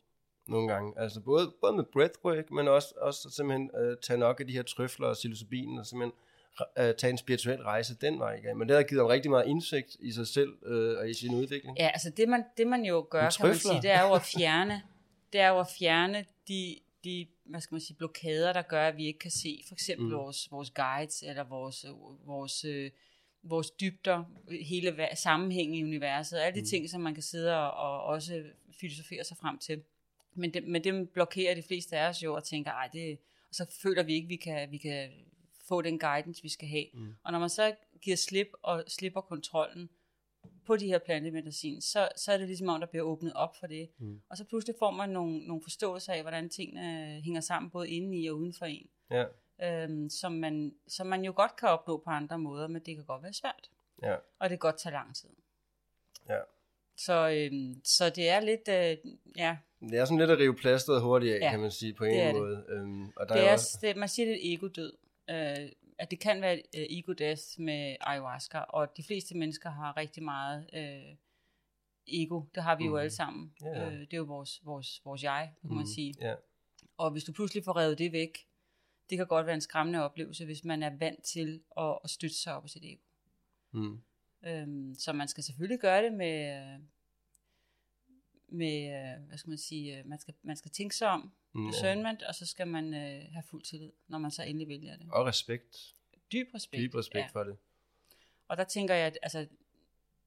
[0.49, 0.93] nogle gange.
[0.97, 4.63] Altså både, både med breathwork, men også, også simpelthen øh, tage nok af de her
[4.63, 6.13] trøfler og psilocybin, og simpelthen
[6.79, 8.59] øh, tage en spirituel rejse den vej igen.
[8.59, 11.35] Men det har givet ham rigtig meget indsigt i sig selv øh, og i sin
[11.35, 11.79] udvikling.
[11.79, 14.23] Ja, altså det man, det man jo gør, kan man sige, det er jo at
[14.39, 14.83] fjerne,
[15.33, 18.97] det er jo at fjerne de, de hvad skal man sige, blokader, der gør, at
[18.97, 20.13] vi ikke kan se for eksempel mm.
[20.13, 21.87] vores, vores guides, eller vores,
[22.27, 22.91] vores, øh,
[23.43, 24.25] vores dybder,
[24.65, 26.67] hele sammenhæng i universet, alle de mm.
[26.67, 28.45] ting, som man kan sidde og, og også
[28.81, 29.83] filosofere sig frem til.
[30.35, 33.55] Men det, men det blokerer de fleste af os jo, og tænker, ej, det, og
[33.55, 35.11] så føler vi ikke, vi kan, vi kan
[35.69, 36.87] få den guidance, vi skal have.
[36.95, 37.15] Mm.
[37.25, 39.91] Og når man så giver slip og slipper kontrollen
[40.67, 43.67] på de her plantemedicin, så, så er det ligesom om, der bliver åbnet op for
[43.67, 43.89] det.
[43.99, 44.21] Mm.
[44.29, 48.19] Og så pludselig får man nogle, nogle forståelser af, hvordan tingene hænger sammen, både inde
[48.19, 48.87] i og uden for en.
[49.11, 49.25] Ja.
[49.63, 53.05] Øhm, som, man, som man jo godt kan opnå på andre måder, men det kan
[53.05, 53.71] godt være svært.
[54.03, 54.15] Ja.
[54.15, 55.29] Og det kan godt tage lang tid.
[56.29, 56.39] Ja.
[56.97, 61.03] Så, øhm, så det er lidt, øh, ja, Det er sådan lidt at rive plasteret
[61.03, 62.65] hurtigt af, ja, kan man sige, på en måde.
[62.69, 63.79] Øhm, og der det er, er også...
[63.81, 64.93] det, man siger, det er ego-død.
[65.31, 65.69] Øh,
[65.99, 70.71] at det kan være uh, ego-death med ayahuasca, og de fleste mennesker har rigtig meget
[70.73, 71.17] øh,
[72.07, 72.43] ego.
[72.55, 72.91] Det har vi mm.
[72.91, 73.53] jo alle sammen.
[73.67, 73.95] Yeah.
[73.95, 75.77] Øh, det er jo vores, vores, vores jeg, kan mm.
[75.77, 76.15] man sige.
[76.23, 76.37] Yeah.
[76.97, 78.39] Og hvis du pludselig får revet det væk,
[79.11, 82.37] det kan godt være en skræmmende oplevelse, hvis man er vant til at, at støtte
[82.37, 83.03] sig op på sit ego.
[83.73, 84.03] Mm.
[84.47, 86.57] Øhm, så man skal selvfølgelig gøre det med,
[88.57, 88.91] med
[89.27, 91.67] hvad skal man sige, man skal, man skal tænke sig om, mm.
[91.67, 95.07] discernment, og så skal man øh, have fuld tillid, når man så endelig vælger det.
[95.13, 95.95] Og respekt.
[96.33, 96.81] Dyb respekt.
[96.81, 97.41] Dyb respekt ja.
[97.41, 97.57] for det.
[98.49, 99.47] Og der tænker jeg, at altså,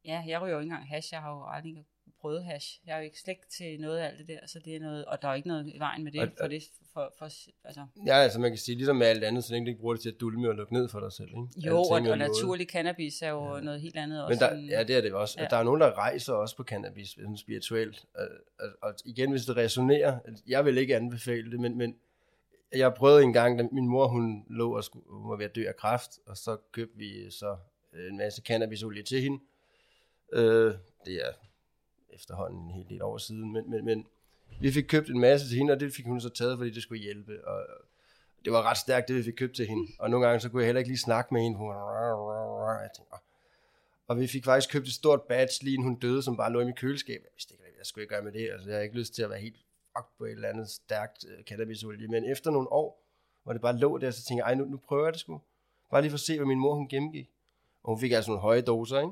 [0.05, 1.85] ja, jeg ryger jo ikke engang hash, jeg har jo aldrig
[2.21, 2.79] prøvet hash.
[2.85, 5.05] Jeg er jo ikke slægt til noget af alt det der, så det er noget,
[5.05, 6.63] og der er jo ikke noget i vejen med det, og, for det,
[6.93, 7.25] for, for,
[7.63, 7.85] altså.
[8.05, 10.01] Ja, altså man kan sige, ligesom med alt andet, så længe du ikke bruger det
[10.01, 11.67] til at dulme og lukke ned for dig selv, ikke?
[11.67, 13.61] Jo, og, og naturlig cannabis er jo ja.
[13.61, 14.45] noget helt andet også.
[14.51, 15.41] Men der, ja, det er det også.
[15.41, 15.47] Ja.
[15.49, 18.27] Der er nogen, der rejser også på cannabis, sådan spirituelt, og,
[18.59, 21.95] og, og igen, hvis det resonerer, jeg vil ikke anbefale det, men, men
[22.75, 25.55] jeg prøvede en gang, da min mor hun lå og skulle, hun var ved at
[25.55, 27.57] dø af kræft, og så købte vi så
[28.09, 29.39] en masse cannabisolie til hende.
[30.33, 30.73] Øh,
[31.05, 31.31] det er
[32.19, 34.05] efterhånden en hel del år siden, men, men, men
[34.61, 36.83] vi fik købt en masse til hende, og det fik hun så taget, fordi det
[36.83, 37.65] skulle hjælpe, og
[38.45, 40.61] det var ret stærkt, det vi fik købt til hende, og nogle gange så kunne
[40.61, 41.67] jeg heller ikke lige snakke med hende, hun
[42.81, 43.15] jeg tænkte,
[44.09, 46.65] og vi fik faktisk købt et stort batch, lige hun døde, som bare lå i
[46.65, 47.21] mit køleskab.
[47.23, 49.23] Jeg vidste ikke, hvad jeg skulle gøre med det, altså jeg har ikke lyst til
[49.23, 49.55] at være helt
[49.97, 53.03] fucked på et eller andet stærkt uh, cannabisolie, men efter nogle år,
[53.43, 55.41] hvor det bare lå der, så tænkte jeg, ej, nu, nu prøver jeg det sgu.
[55.91, 57.29] Bare lige for at se, hvad min mor hun gennemgik.
[57.83, 59.11] Og hun fik altså nogle høje doser, ikke?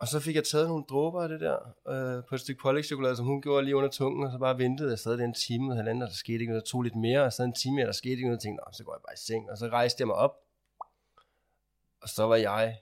[0.00, 3.16] Og så fik jeg taget nogle dråber af det der, øh, på et stykke pålægtschokolade,
[3.16, 5.76] som hun gjorde lige under tungen, og så bare ventede jeg stadig en time, og
[5.76, 6.62] halvanden, og der skete ikke noget.
[6.62, 8.64] Jeg tog lidt mere, og så en time, og der skete ikke noget, og tænkte,
[8.72, 9.50] så går jeg bare i seng.
[9.50, 10.36] Og så rejste jeg mig op,
[12.02, 12.76] og så var jeg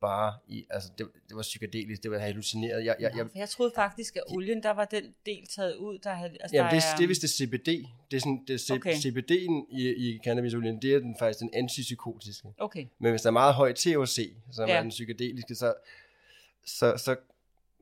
[0.00, 2.84] bare i, altså det, det var psykedelisk, det var hallucineret.
[2.84, 6.14] Jeg, jeg, jeg, jeg troede faktisk, at olien, der var den del taget ud, der
[6.14, 6.30] havde...
[6.40, 7.68] Altså jamen, det, er, det er vist det CBD.
[8.10, 8.94] Det er sådan, det er okay.
[8.94, 12.48] CBD'en i, i cannabisolien, det er den faktisk den antipsykotiske.
[12.58, 12.86] Okay.
[12.98, 14.76] Men hvis der er meget høj THC, som ja.
[14.76, 15.74] er den psykedeliske, så,
[16.64, 17.16] så, så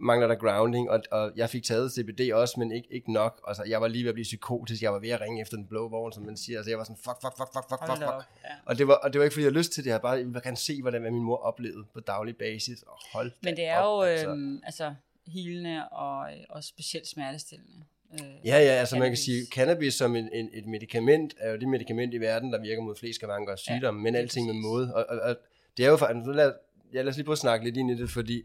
[0.01, 3.41] mangler der grounding, og, og jeg fik taget CBD også, men ikke, ikke nok.
[3.49, 5.67] Altså, jeg var lige ved at blive psykotisk, jeg var ved at ringe efter den
[5.67, 6.59] blå vogn, som man siger.
[6.59, 8.29] Altså, jeg var sådan, fuck, fuck, fuck, fuck, fuck, fuck, fuck.
[8.45, 8.51] Ja.
[8.65, 10.13] Og, det var, og det var ikke, fordi jeg havde lyst til det, jeg bare
[10.13, 12.83] jeg ville gerne se, hvordan min mor oplevede på daglig basis.
[12.83, 14.31] Og hold men det er op, jo altså.
[14.31, 14.95] Øhm, altså,
[15.27, 17.85] hilende og, og specielt smertestillende.
[18.13, 19.01] Øh, ja, ja, altså cannabis.
[19.01, 22.53] man kan sige, cannabis som en, en, et medicament, er jo det medicament i verden,
[22.53, 24.95] der virker mod flest skavanker og sygdomme, ja, men alting med måde.
[24.95, 25.37] Og, og, og,
[25.77, 26.53] det er jo faktisk, lad,
[26.95, 28.45] ja, lad os lige prøve at snakke lidt ind i det, fordi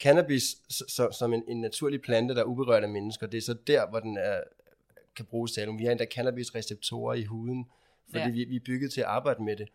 [0.00, 0.56] cannabis
[1.12, 4.00] som en, en naturlig plante, der er uberørt af mennesker, det er så der, hvor
[4.00, 4.40] den er,
[5.16, 5.68] kan bruges til.
[5.78, 7.66] Vi har endda cannabis-receptorer i huden,
[8.10, 8.30] fordi ja.
[8.30, 9.68] vi, vi er bygget til at arbejde med det.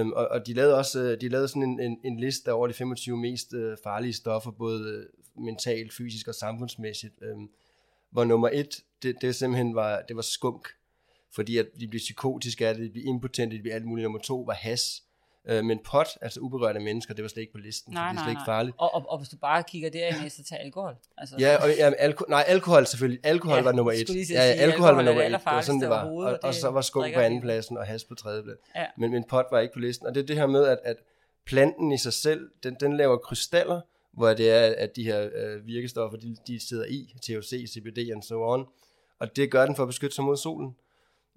[0.00, 2.66] Um, og, og de lavede også øh, de lavede sådan en, en, en liste over
[2.66, 7.14] de 25 mest uh, farlige stoffer, både mentalt, fysisk og samfundsmæssigt.
[7.32, 7.50] Um,
[8.10, 10.68] hvor nummer et, det, det simpelthen var, det var skunk,
[11.34, 14.04] fordi at de blev psykotiske af det, de blev impotente, de blev alt muligt.
[14.04, 15.02] Nummer to var has,
[15.48, 18.18] Øh, men pot, altså uberørte mennesker, det var slet ikke på listen, nej, så det
[18.18, 18.76] er slet nej, ikke farligt.
[18.78, 20.94] Og, og, og hvis du bare kigger derind, så tager alkohol.
[21.18, 21.36] Altså.
[21.38, 23.20] Ja, og, ja alko- nej, alkohol selvfølgelig.
[23.26, 24.30] Alkohol ja, var nummer et.
[24.30, 25.32] Ja, ja, alkohol, alkohol var nummer et.
[25.32, 26.04] Det var sådan, det var.
[26.04, 28.58] Og, og, så var skum på anden pladsen, og has på tredje plads.
[28.76, 28.86] Ja.
[28.98, 30.06] Men, men pot var ikke på listen.
[30.06, 30.96] Og det er det her med, at, at
[31.46, 33.80] planten i sig selv, den, den laver krystaller,
[34.12, 38.24] hvor det er, at de her øh, virkestoffer, de, de sidder i, THC, CBD og
[38.24, 38.66] så on.
[39.18, 40.76] Og det gør den for at beskytte sig mod solen.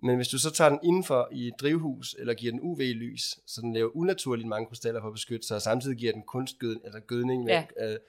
[0.03, 3.61] Men hvis du så tager den indenfor i et drivhus, eller giver den UV-lys, så
[3.61, 6.99] den laver unaturligt mange krystaller for at beskytte sig, og samtidig giver den kunstgødning, altså
[6.99, 7.93] gødning, med, ja.
[7.93, 7.99] øh,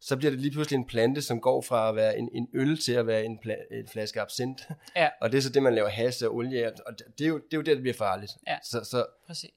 [0.00, 2.78] så bliver det lige pludselig en plante, som går fra at være en, en øl
[2.78, 4.62] til at være en, pla- en flaske absint.
[4.96, 5.08] Ja.
[5.20, 7.52] og det er så det, man laver has og olie, og det er jo, det
[7.52, 8.32] er jo det, der bliver farligt.
[8.46, 8.56] Ja.
[8.64, 9.06] Så, så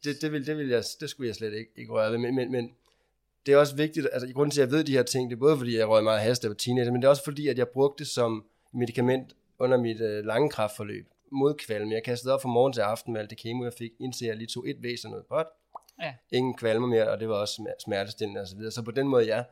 [0.03, 2.17] det, det, vil, det, vil jeg, det skulle jeg slet ikke, ikke røre ved.
[2.17, 2.71] Men, men, men
[3.45, 5.35] det er også vigtigt, altså i grunden til, at jeg ved de her ting, det
[5.35, 7.23] er både fordi, jeg røg meget has, da jeg var teenager, men det er også
[7.23, 11.93] fordi, at jeg brugte det som medicament under mit øh, lange kraftforløb mod kvalme.
[11.93, 14.35] Jeg kastede op fra morgen til aften med alt det kemo, jeg fik, indtil jeg
[14.35, 15.47] lige tog et væs og noget pot.
[16.01, 16.13] Ja.
[16.31, 18.71] Ingen kvalme mere, og det var også smertestillende og så videre.
[18.71, 19.43] Så på den måde, ja,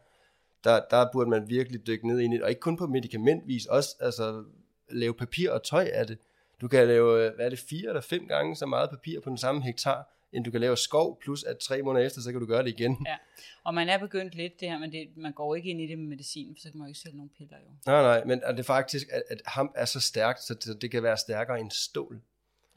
[0.63, 2.43] der, der burde man virkelig dykke ned i det.
[2.43, 4.43] Og ikke kun på medikamentvis, også altså,
[4.89, 6.17] lave papir og tøj af det.
[6.61, 9.29] Du kan lave, øh, hvad er det, fire eller fem gange så meget papir på
[9.29, 12.41] den samme hektar, end du kan lave skov, plus at tre måneder efter, så kan
[12.41, 12.97] du gøre det igen.
[13.05, 13.17] Ja,
[13.63, 15.99] og man er begyndt lidt det her, men det, man går ikke ind i det
[15.99, 17.71] med medicin, for så kan man jo ikke sælge nogle piller jo.
[17.85, 20.91] Nej, nej, men er det faktisk, at, at ham er så stærkt, så det, det
[20.91, 22.21] kan være stærkere end stål.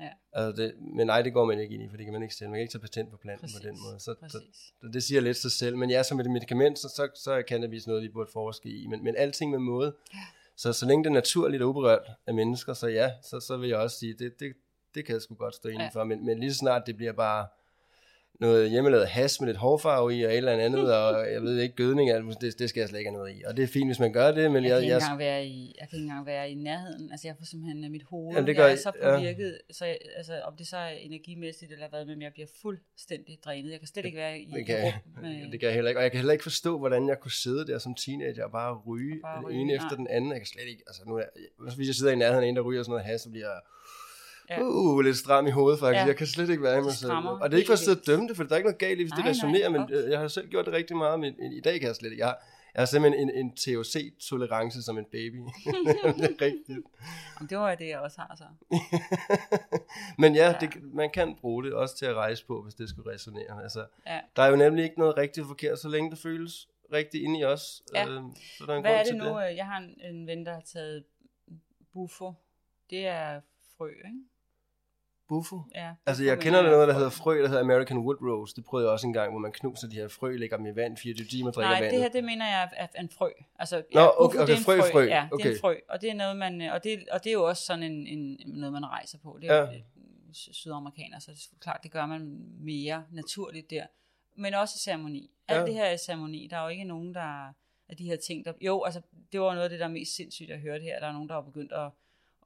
[0.00, 0.08] Ja.
[0.32, 2.34] Altså det, men nej, det går man ikke ind i, for det kan man ikke
[2.34, 2.50] sælge.
[2.50, 3.60] Man kan ikke tage patent på planten Præcis.
[3.60, 4.00] på den måde.
[4.00, 4.40] Så, så,
[4.80, 5.76] så, det siger lidt sig selv.
[5.76, 8.86] Men ja, som et medicament, så, så, så er cannabis noget, vi burde forske i.
[8.86, 9.94] Men, men alting med måde.
[10.14, 10.18] Ja.
[10.56, 13.68] Så så længe det er naturligt og uberørt af mennesker, så ja, så, så vil
[13.68, 14.52] jeg også sige, det, det,
[14.94, 16.00] det kan jeg sgu godt stå indenfor.
[16.00, 16.04] Ja.
[16.04, 17.46] Men, men lige så snart det bliver bare
[18.40, 21.74] noget hjemmelavet has med lidt hårfarve i og et eller andet, og jeg ved ikke,
[21.74, 23.42] gødning, det, det skal jeg slet ikke have noget i.
[23.46, 25.46] Og det er fint, hvis man gør det, men jeg, jeg, kan, ikke jeg, være
[25.46, 27.10] i, jeg kan ikke engang være i nærheden.
[27.10, 29.74] Altså jeg får simpelthen mit hoved, Jamen, det gør, jeg er så påvirket, ja.
[29.74, 33.70] så jeg, altså, om det så er energimæssigt eller hvad, men jeg bliver fuldstændig drænet.
[33.70, 35.98] Jeg kan slet ikke være i det kan, rum med, det kan jeg heller ikke.
[35.98, 38.74] Og jeg kan heller ikke forstå, hvordan jeg kunne sidde der som teenager og bare
[38.74, 39.84] ryge og bare den ryge, ene nej.
[39.84, 40.30] efter den anden.
[40.30, 41.24] Jeg kan slet ikke, altså nu, er,
[41.76, 43.60] hvis jeg sidder i nærheden af en, der ryger sådan noget has, så bliver jeg
[44.50, 44.62] ja.
[44.62, 46.00] uh, lidt stram i hovedet faktisk.
[46.00, 46.06] Ja.
[46.06, 47.12] Jeg kan slet ikke være i mig selv.
[47.12, 48.78] Og det er ikke for at sidde og dømme det, for der er ikke noget
[48.78, 51.20] galt i, hvis nej, det resonerer, nej, men jeg har selv gjort det rigtig meget,
[51.20, 52.20] men i dag kan jeg slet ikke.
[52.20, 52.38] Jeg har,
[52.74, 55.36] jeg har simpelthen en, en THC-tolerance som en baby.
[56.16, 56.78] det er rigtigt.
[57.36, 58.44] Jamen, det var det, jeg også har så.
[60.22, 60.56] men ja, ja.
[60.60, 63.62] Det, man kan bruge det også til at rejse på, hvis det skulle resonere.
[63.62, 64.20] Altså, ja.
[64.36, 67.44] Der er jo nemlig ikke noget rigtigt forkert, så længe det føles rigtigt inde i
[67.44, 67.82] os.
[67.94, 68.08] Ja.
[68.08, 68.20] Øh,
[68.58, 69.24] så der er en Hvad er det nu?
[69.24, 69.56] Det.
[69.56, 71.04] Jeg har en, en ven, der har taget
[71.92, 72.32] bufo.
[72.90, 73.40] Det er
[73.76, 74.31] frø, ikke?
[75.32, 75.62] Bufo?
[75.74, 75.90] Ja.
[76.06, 78.56] Altså, jeg kender noget, der hedder frø, der hedder American Wood Rose.
[78.56, 80.76] Det prøvede jeg også en gang, hvor man knuser de her frø, lægger dem i
[80.76, 81.92] vand, 24 timer, drikker Nej, vandet.
[81.92, 83.30] det her, det mener jeg er en frø.
[83.58, 85.02] Altså, Nå, ja, okay, okay, frø, frø, frø.
[85.02, 85.44] Ja, okay.
[85.44, 85.74] det er en frø.
[85.88, 88.40] Og det er noget, man, og det, og det er jo også sådan en, en,
[88.46, 89.38] noget, man rejser på.
[89.42, 89.78] Det er ja.
[90.32, 92.20] sydamerikaner, så det er klart, det gør man
[92.60, 93.86] mere naturligt der.
[94.36, 95.30] Men også ceremoni.
[95.48, 95.66] Alt ja.
[95.66, 96.48] det her er ceremoni.
[96.50, 97.52] Der er jo ikke nogen, der
[97.88, 98.52] af de her ting, der...
[98.60, 99.00] Jo, altså,
[99.32, 101.00] det var noget af det, der er mest sindssygt, jeg hørte her.
[101.00, 101.90] Der er nogen, der har begyndt at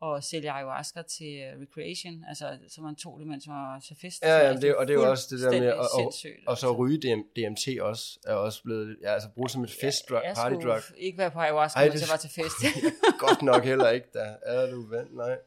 [0.00, 3.96] og sælge ayahuasca til uh, recreation, altså så man tog det, mens man var til
[4.00, 4.22] fest.
[4.22, 6.12] Ja, ja det, og det er jo også det der med, og, og,
[6.46, 6.98] og så ryge
[7.36, 10.72] DMT også, er også blevet, ja, altså bruge som et fest drug, party drug.
[10.72, 12.56] Jeg ikke være på ayahuasca, Ej, mens jeg var til fest.
[13.26, 15.38] godt nok heller ikke, der er du vant, nej.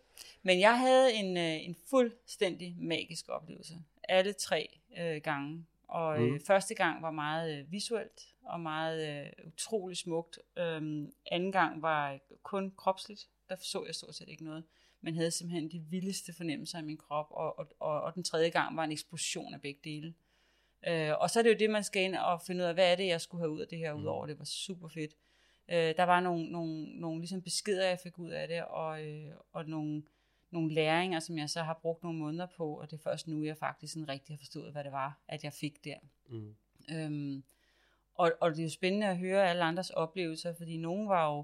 [0.44, 3.74] Men jeg havde en, øh, en fuldstændig magisk oplevelse,
[4.10, 5.66] alle tre øh, gange.
[5.88, 6.34] Og mm.
[6.34, 10.40] øh, første gang var meget øh, visuelt og meget øh, utrolig smukt.
[10.58, 14.64] Øhm, anden gang var kun kropsligt der så jeg stort set ikke noget,
[15.02, 18.50] men havde simpelthen de vildeste fornemmelser i min krop, og, og, og, og den tredje
[18.50, 20.14] gang var en eksplosion af begge dele.
[20.88, 22.92] Øh, og så er det jo det, man skal ind og finde ud af, hvad
[22.92, 25.16] er det, jeg skulle have ud af det her, udover det var super fedt.
[25.70, 29.32] Øh, der var nogle, nogle, nogle ligesom beskeder, jeg fik ud af det, og, øh,
[29.52, 30.04] og nogle,
[30.52, 33.44] nogle læringer, som jeg så har brugt nogle måneder på, og det er først nu,
[33.44, 35.98] jeg faktisk sådan rigtig har forstået, hvad det var, at jeg fik der.
[36.30, 36.56] Mm.
[36.92, 37.44] Øhm,
[38.14, 41.44] og, og det er jo spændende at høre alle andres oplevelser, fordi nogen var jo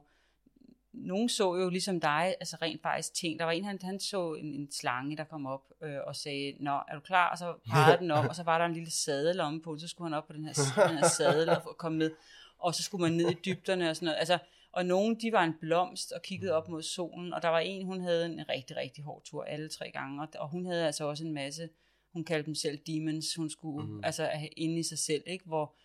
[0.98, 3.40] nogen så jo ligesom dig, altså rent faktisk ting.
[3.40, 6.54] Der var en, han, han så en, en slange, der kom op øh, og sagde,
[6.60, 7.32] Nå, er du klar?
[7.32, 9.88] Og så pegede den op, og så var der en lille sadel om på, så
[9.88, 10.54] skulle han op på den her,
[10.88, 12.12] den her sadel og komme med.
[12.60, 14.20] Og så skulle man ned i dybderne og sådan noget.
[14.20, 14.38] Altså,
[14.72, 17.86] og nogen, de var en blomst og kiggede op mod solen, og der var en,
[17.86, 21.06] hun havde en rigtig, rigtig hård tur alle tre gange, og, og hun havde altså
[21.06, 21.70] også en masse,
[22.14, 24.04] hun kaldte dem selv demons, hun skulle mm.
[24.04, 25.46] altså inde i sig selv, ikke?
[25.46, 25.76] Hvor,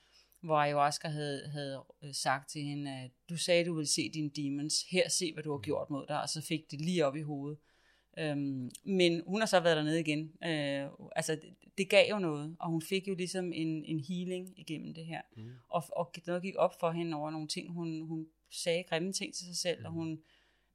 [0.41, 4.83] hvor ayahuasca havde, havde øh, sagt til hende, du sagde, du ville se dine demons,
[4.91, 7.23] her se, hvad du har gjort mod dig, og så fik det lige op i
[7.23, 7.59] hovedet.
[8.19, 10.33] Øhm, men hun har så været dernede igen.
[10.45, 14.59] Øh, altså, det, det gav jo noget, og hun fik jo ligesom en, en healing
[14.59, 15.21] igennem det her.
[15.37, 15.51] Mm.
[15.69, 17.73] Og, og noget gik op for hende over nogle ting.
[17.73, 19.85] Hun, hun sagde grimme ting til sig selv, mm.
[19.87, 20.23] og hun,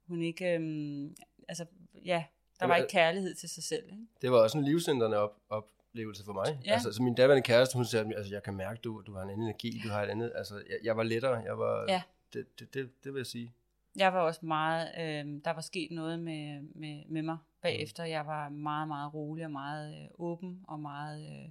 [0.06, 1.16] hun ikke, øhm,
[1.48, 1.66] altså,
[2.04, 2.24] ja,
[2.60, 3.84] der var ikke kærlighed til sig selv.
[3.84, 4.06] Ikke?
[4.22, 6.58] Det var også en livsændrende op, op, oplevelse for mig.
[6.66, 6.72] Ja.
[6.72, 9.30] Altså, så min daværende kæreste, hun sagde, altså, jeg kan mærke, du, du har en
[9.30, 12.02] anden energi, du har et andet, altså, jeg, jeg var lettere, jeg var, ja.
[12.32, 13.52] det, det, det, det vil jeg sige.
[13.96, 18.04] Jeg var også meget, øh, der var sket noget med, med, med mig bagefter.
[18.04, 18.10] Mm.
[18.10, 21.50] Jeg var meget, meget rolig og meget øh, åben og meget, øh,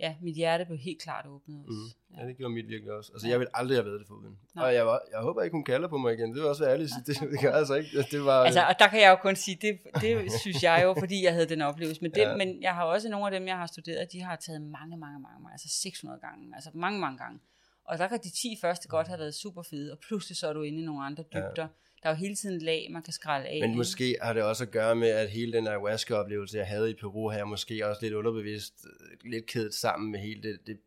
[0.00, 1.96] ja, mit hjerte blev helt klart åbnet også.
[1.98, 2.16] Mm.
[2.16, 2.22] Ja.
[2.22, 3.12] ja, det gjorde mit virkelig også.
[3.12, 3.30] Altså, ja.
[3.30, 4.38] jeg vil aldrig have været det for uden.
[4.56, 6.34] Og jeg, var, jeg håber ikke, hun kalder på mig igen.
[6.34, 8.02] Det var også ærligt det, det gør altså ikke.
[8.10, 10.94] Det var, altså, og der kan jeg jo kun sige, det, det synes jeg jo,
[10.98, 12.02] fordi jeg havde den oplevelse.
[12.02, 12.36] Men, det, ja.
[12.36, 15.20] men jeg har også nogle af dem, jeg har studeret, de har taget mange, mange,
[15.20, 17.40] mange, mange altså 600 gange, altså mange, mange gange.
[17.84, 20.52] Og der kan de 10 første godt have været super fede, og pludselig så er
[20.52, 21.62] du inde i nogle andre dybder.
[21.62, 21.66] Ja
[22.02, 23.60] der er jo hele tiden lag, man kan skralde af.
[23.60, 26.94] Men måske har det også at gøre med, at hele den ayahuasca-oplevelse, jeg havde i
[26.94, 30.78] Peru her, måske også lidt underbevidst, øh, lidt kædet sammen med hele det, det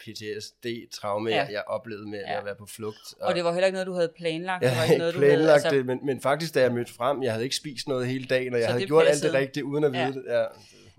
[0.00, 1.46] PTSD-traume, ja.
[1.50, 2.38] jeg oplevede med ja.
[2.38, 3.14] at være på flugt.
[3.20, 4.62] Og, og det var heller ikke noget, du havde planlagt?
[4.62, 5.70] Jeg det var ikke noget, planlagt du havde, altså...
[5.70, 8.54] det, men, men faktisk da jeg mødte frem, jeg havde ikke spist noget hele dagen,
[8.54, 9.26] og jeg så havde gjort passede.
[9.26, 10.10] alt det rigtige uden at vide ja.
[10.10, 10.24] det.
[10.26, 10.44] Ja.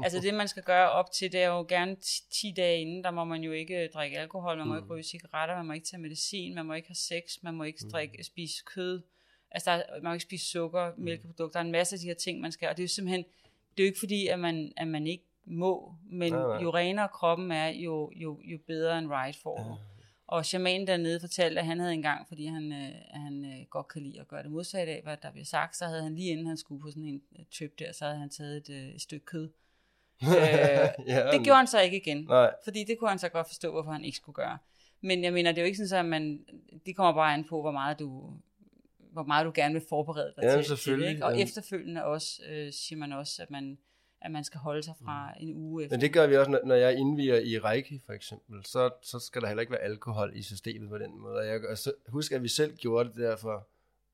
[0.03, 1.95] Altså det, man skal gøre op til, det er jo gerne
[2.31, 4.77] 10 dage inden, der må man jo ikke drikke alkohol, man må mm.
[4.77, 7.63] ikke ryge cigaretter, man må ikke tage medicin, man må ikke have sex, man må
[7.63, 7.91] ikke mm.
[7.91, 9.01] drikke, spise kød,
[9.51, 11.03] altså der, man må ikke spise sukker, mm.
[11.03, 12.93] mælkeprodukter, der er en masse af de her ting, man skal, og det er jo
[12.93, 13.25] simpelthen,
[13.77, 16.61] det er jo ikke fordi, at man, at man ikke må, men ja, ja.
[16.61, 19.75] jo renere kroppen er, jo, jo, jo bedre en ride får ja.
[20.27, 24.01] Og shamanen dernede fortalte, at han havde engang, fordi han, øh, han øh, godt kan
[24.01, 26.47] lide at gøre det modsatte af, hvad der bliver sagt, så havde han lige inden
[26.47, 29.01] han skulle på sådan en øh, trip der, så havde han taget et, øh, et
[29.01, 29.49] stykke kød.
[30.23, 30.29] Øh,
[31.13, 32.53] ja, det gjorde han så ikke igen, nej.
[32.63, 34.57] fordi det kunne han så godt forstå, hvorfor han ikke skulle gøre.
[35.01, 36.45] Men jeg mener, det er jo ikke sådan, at man,
[36.85, 38.33] det kommer bare an på, hvor meget du,
[39.11, 40.65] hvor meget du gerne vil forberede dig ja, til.
[40.65, 41.25] Selvfølgelig, til, ikke?
[41.25, 41.43] Og ja.
[41.43, 43.77] efterfølgende også, øh, siger man også, at man
[44.25, 45.47] at man skal holde sig fra mm.
[45.47, 45.97] en uge efter.
[45.97, 49.41] Men det gør vi også, når jeg indviger i Reiki for eksempel, så, så skal
[49.41, 51.35] der heller ikke være alkohol i systemet på den måde.
[51.35, 53.67] Og jeg og så, husker, at vi selv gjorde det der for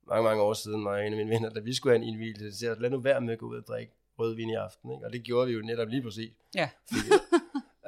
[0.08, 2.14] mange, mange år siden, mig og en af mine venner, da vi skulle have en
[2.14, 4.92] indvielse, så lad nu være med at gå ud og drikke rødvin i aften.
[4.92, 5.06] Ikke?
[5.06, 6.32] Og det gjorde vi jo netop lige præcis.
[6.56, 6.70] Ja.
[6.88, 7.10] Fordi,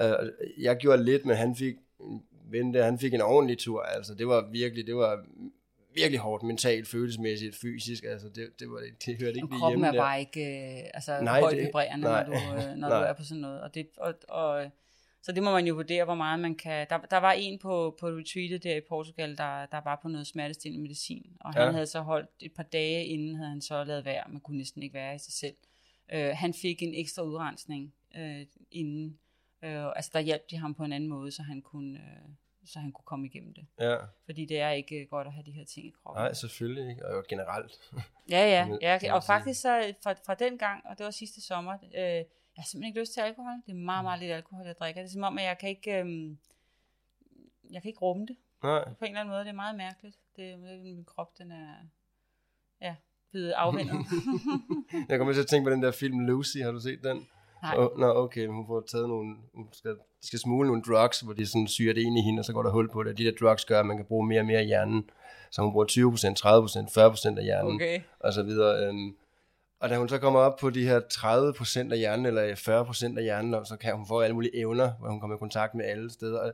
[0.02, 1.76] øh, jeg gjorde lidt, men han fik,
[2.46, 3.82] ven der, han fik en ordentlig tur.
[3.82, 5.26] Altså, det var virkelig, det var
[5.96, 8.04] virkelig hårdt mentalt, følelsesmæssigt, fysisk.
[8.04, 9.94] Altså, det, det, var, det, det hørte ikke lige hjemme der.
[9.94, 13.14] er bare ikke øh, altså, nej, højt vibrerende, nej, når, du, øh, når du er
[13.14, 13.62] på sådan noget.
[13.62, 14.72] Og det, og, og,
[15.22, 16.88] så det må man jo vurdere, hvor meget man kan...
[16.90, 20.28] Der, der var en på, på retreatet der i Portugal, der, der var på noget
[20.28, 21.72] smertestillende medicin, og han ja.
[21.72, 24.84] havde så holdt et par dage inden, havde han så lavet værd, man kunne næsten
[24.84, 25.56] ikke være i sig selv.
[26.12, 29.20] Øh, han fik en ekstra udrensning øh, inden,
[29.62, 31.98] øh, altså der hjalp de ham på en anden måde, så han kunne...
[31.98, 32.30] Øh,
[32.66, 33.68] så han kunne komme igennem det.
[33.80, 33.98] Ja.
[34.26, 36.24] Fordi det er ikke godt at have de her ting i kroppen.
[36.24, 37.80] Nej, selvfølgelig ikke, og generelt.
[38.30, 39.14] ja, ja, ja.
[39.14, 42.26] og faktisk så fra, fra den gang, og det var sidste sommer, øh,
[42.56, 43.54] jeg har simpelthen ikke lyst til alkohol.
[43.66, 45.02] Det er meget, meget lidt alkohol, jeg drikker.
[45.02, 46.36] Det er som om, at jeg kan ikke, øh,
[47.72, 48.38] jeg kan ikke rumme det.
[48.64, 48.84] Nej.
[48.84, 50.18] På en eller anden måde, det er meget mærkeligt.
[50.36, 51.76] Det, min krop, den er,
[52.82, 52.96] ja,
[53.34, 53.96] blevet afvendet.
[55.10, 57.18] jeg kommer til at tænke på den der film Lucy, har du set den?
[57.64, 57.76] Nej.
[57.78, 61.34] Oh, nå, okay, hun får taget nogle, hun skal, de skal smule nogle drugs, hvor
[61.34, 63.18] de sådan syrer det ind i hende, og så går der hul på det.
[63.18, 65.10] De der drugs gør, at man kan bruge mere og mere af hjernen.
[65.52, 65.90] Så hun bruger 20%,
[67.28, 68.00] 30%, 40% af hjernen, okay.
[68.20, 68.88] og så videre.
[68.88, 69.16] Øhm,
[69.80, 72.56] og da hun så kommer op på de her 30% af hjernen, eller
[73.14, 75.76] 40% af hjernen, så kan hun få alle mulige evner, hvor hun kommer i kontakt
[75.76, 76.52] med alle steder.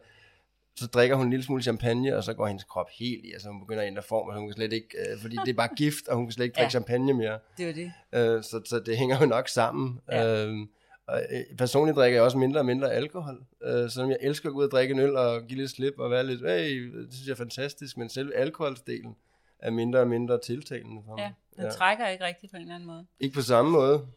[0.79, 3.49] Så drikker hun en lille smule champagne, og så går hendes krop helt i, altså
[3.49, 5.69] hun begynder at ændre form, og hun kan slet ikke, øh, fordi det er bare
[5.77, 7.39] gift, og hun kan slet ikke drikke ja, champagne mere.
[7.57, 7.91] Det er det.
[8.13, 9.99] Øh, så, så det hænger jo nok sammen.
[10.11, 10.45] Ja.
[10.45, 10.69] Øhm,
[11.07, 13.45] og øh, personligt drikker jeg også mindre og mindre alkohol.
[13.63, 15.93] Øh, selvom jeg elsker at gå ud og drikke en øl og give lidt slip
[15.97, 19.15] og være lidt, hey, det synes jeg er fantastisk, men selv alkoholsdelen
[19.59, 21.23] er mindre og mindre tiltalende for mig.
[21.23, 21.71] Ja, den ja.
[21.71, 23.05] trækker ikke rigtigt på en eller anden måde.
[23.19, 24.07] Ikke på samme måde.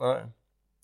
[0.00, 0.20] Nej,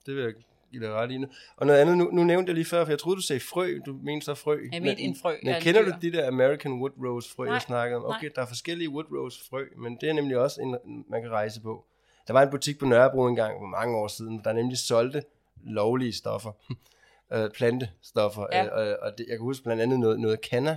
[0.07, 0.33] det vil jeg
[0.75, 1.27] give dig ret i nu.
[1.57, 3.79] Og noget andet, nu, nu nævnte jeg lige før, for jeg troede, du sagde frø,
[3.87, 4.59] du mente så frø.
[4.73, 5.37] Jeg mente en frø.
[5.43, 8.05] Men kender du de der American Wood Rose frø, nej, jeg snakkede om?
[8.05, 8.33] Okay, nej.
[8.35, 11.61] der er forskellige Wood Rose frø, men det er nemlig også en, man kan rejse
[11.61, 11.85] på.
[12.27, 15.23] Der var en butik på Nørrebro engang for mange år siden, der nemlig solgte
[15.65, 16.53] lovlige stoffer,
[17.35, 18.91] øh, plantestoffer, ja.
[18.91, 20.77] øh, og det, jeg kan huske blandt andet noget, noget canna,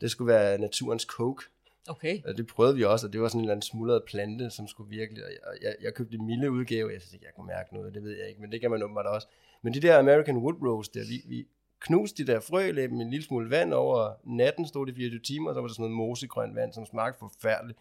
[0.00, 1.44] det skulle være naturens coke.
[1.88, 2.22] Okay.
[2.28, 4.68] Og det prøvede vi også, og det var sådan en eller anden smuldret plante, som
[4.68, 7.46] skulle virkelig, og jeg, jeg, jeg købte en milde udgave, jeg synes ikke, jeg kunne
[7.46, 9.28] mærke noget, det ved jeg ikke, men det kan man åbenbart også.
[9.62, 11.46] Men de der American Wood Rose der, vi, vi
[11.80, 15.48] knuste de der frø, med en lille smule vand over natten, stod det 24 timer,
[15.48, 17.78] og så var der sådan noget mosegrønt vand, som smagte forfærdeligt.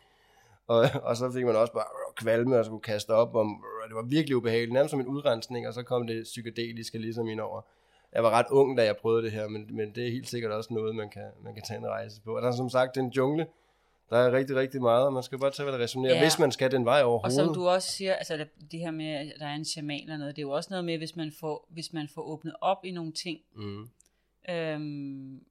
[0.67, 1.85] Og, og så fik man også bare
[2.15, 3.35] kvalme og skulle kaste op.
[3.35, 7.27] Om, det var virkelig ubehageligt, nærmest som en udrensning, og så kom det psykedeliske ligesom
[7.27, 7.61] ind over.
[8.13, 10.51] Jeg var ret ung, da jeg prøvede det her, men, men det er helt sikkert
[10.51, 12.35] også noget, man kan, man kan tage en rejse på.
[12.35, 13.47] Og der er som sagt en jungle,
[14.13, 16.21] der er rigtig, rigtig meget, og man skal bare tage, hvad der resonerer, ja.
[16.21, 17.39] hvis man skal den vej overhovedet.
[17.39, 20.17] Og som du også siger, altså det her med, at der er en shaman eller
[20.17, 22.85] noget, det er jo også noget med, hvis man får, hvis man får åbnet op
[22.85, 23.89] i nogle ting, mm.
[24.49, 25.43] øhm,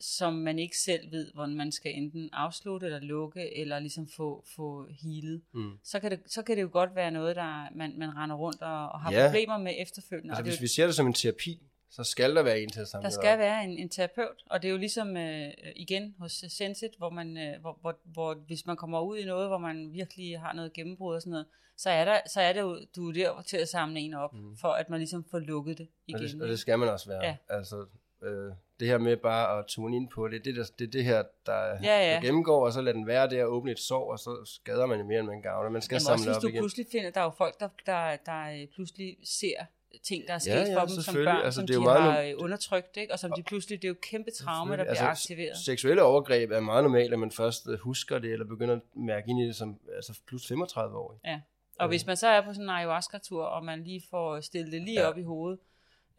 [0.00, 4.44] som man ikke selv ved, hvordan man skal enten afslutte eller lukke, eller ligesom få,
[4.56, 5.72] få healet, mm.
[5.84, 8.62] så, kan det, så kan det jo godt være noget, der man, man render rundt
[8.62, 9.26] og, og har ja.
[9.26, 10.30] problemer med efterfølgende.
[10.30, 11.62] Altså, og hvis det, vi ser det som en terapi,
[11.92, 13.38] så skal der være en til at samle Der skal op.
[13.38, 17.36] være en, en terapeut, og det er jo ligesom øh, igen hos Sensit, hvor, man,
[17.36, 20.72] øh, hvor, hvor, hvor hvis man kommer ud i noget, hvor man virkelig har noget
[20.72, 23.56] gennembrud og sådan noget, så er, der, så er det jo, du er der til
[23.56, 24.56] at samle en op, mm.
[24.56, 26.24] for at man ligesom får lukket det igen.
[26.24, 27.24] Og det, og det skal man også være.
[27.24, 27.36] Ja.
[27.48, 27.86] Altså,
[28.22, 31.22] øh, det her med bare at tune ind på det, det er det, det her,
[31.46, 32.14] der, ja, ja.
[32.14, 34.86] der gennemgår, og så lader den være der og åbne et sår, og så skader
[34.86, 35.70] man jo mere, end man gavner.
[35.70, 36.60] Man skal Jamen samle også, hvis du igen.
[36.60, 39.64] pludselig finder, der er jo folk, der, der, der pludselig ser
[40.02, 41.86] ting, der er sket ja, ja, for dem som børn, altså, som det er de
[41.86, 43.12] har meget, undertrykt, ikke?
[43.12, 45.56] og som de pludselig, det er jo kæmpe traume, der bliver altså, aktiveret.
[45.56, 49.30] Seksuelle overgreb er meget normalt, at man først øh, husker det, eller begynder at mærke
[49.30, 51.20] ind i det som altså plus 35 år.
[51.24, 51.40] Ja,
[51.78, 54.82] og hvis man så er på sådan en ayahuasca-tur, og man lige får stillet det
[54.82, 55.08] lige ja.
[55.08, 55.58] op i hovedet,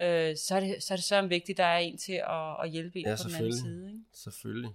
[0.01, 2.63] øh, så, er det, så er det så vigtigt, at der er en til at,
[2.63, 3.87] at hjælpe en ja, på den anden side.
[3.87, 3.99] Ikke?
[4.13, 4.71] Selvfølgelig.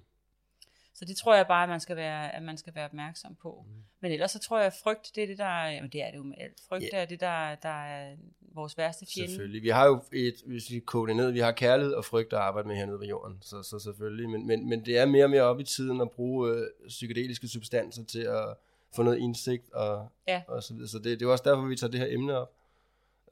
[0.99, 3.65] Så det tror jeg bare, at man skal være, at man skal være opmærksom på.
[3.67, 3.73] Mm.
[4.01, 6.11] Men ellers så tror jeg, at frygt, det er det, der er, jamen det er
[6.11, 6.61] det jo med alt.
[6.69, 7.03] Frygt yeah.
[7.03, 8.17] er det, der, der er
[8.55, 9.31] vores værste fjende.
[9.31, 9.63] Selvfølgelig.
[9.63, 12.39] Vi har jo, et, hvis vi koger det ned, vi har kærlighed og frygt at
[12.39, 13.39] arbejde med hernede på jorden.
[13.41, 14.31] Så, så selvfølgelig.
[14.31, 17.49] Men, men, men det er mere og mere op i tiden at bruge øh, psykedeliske
[17.49, 18.55] substanser til at
[18.97, 20.43] få noget indsigt og, ja.
[20.49, 20.89] og så videre.
[20.89, 22.53] Så det, det er også derfor, vi tager det her emne op.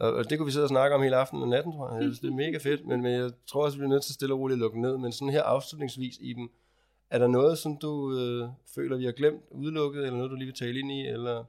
[0.01, 1.95] Og det kunne vi sidde og snakke om hele aftenen og natten, tror jeg.
[1.95, 4.11] jeg synes, det er mega fedt, men, men jeg tror også, vi er nødt til
[4.11, 4.99] at stille og roligt lukke ned.
[4.99, 6.51] Men sådan her afslutningsvis i dem,
[7.11, 10.47] er der noget, som du øh, føler, vi har glemt, udelukket, eller noget, du lige
[10.47, 11.45] vil tale ind i, eller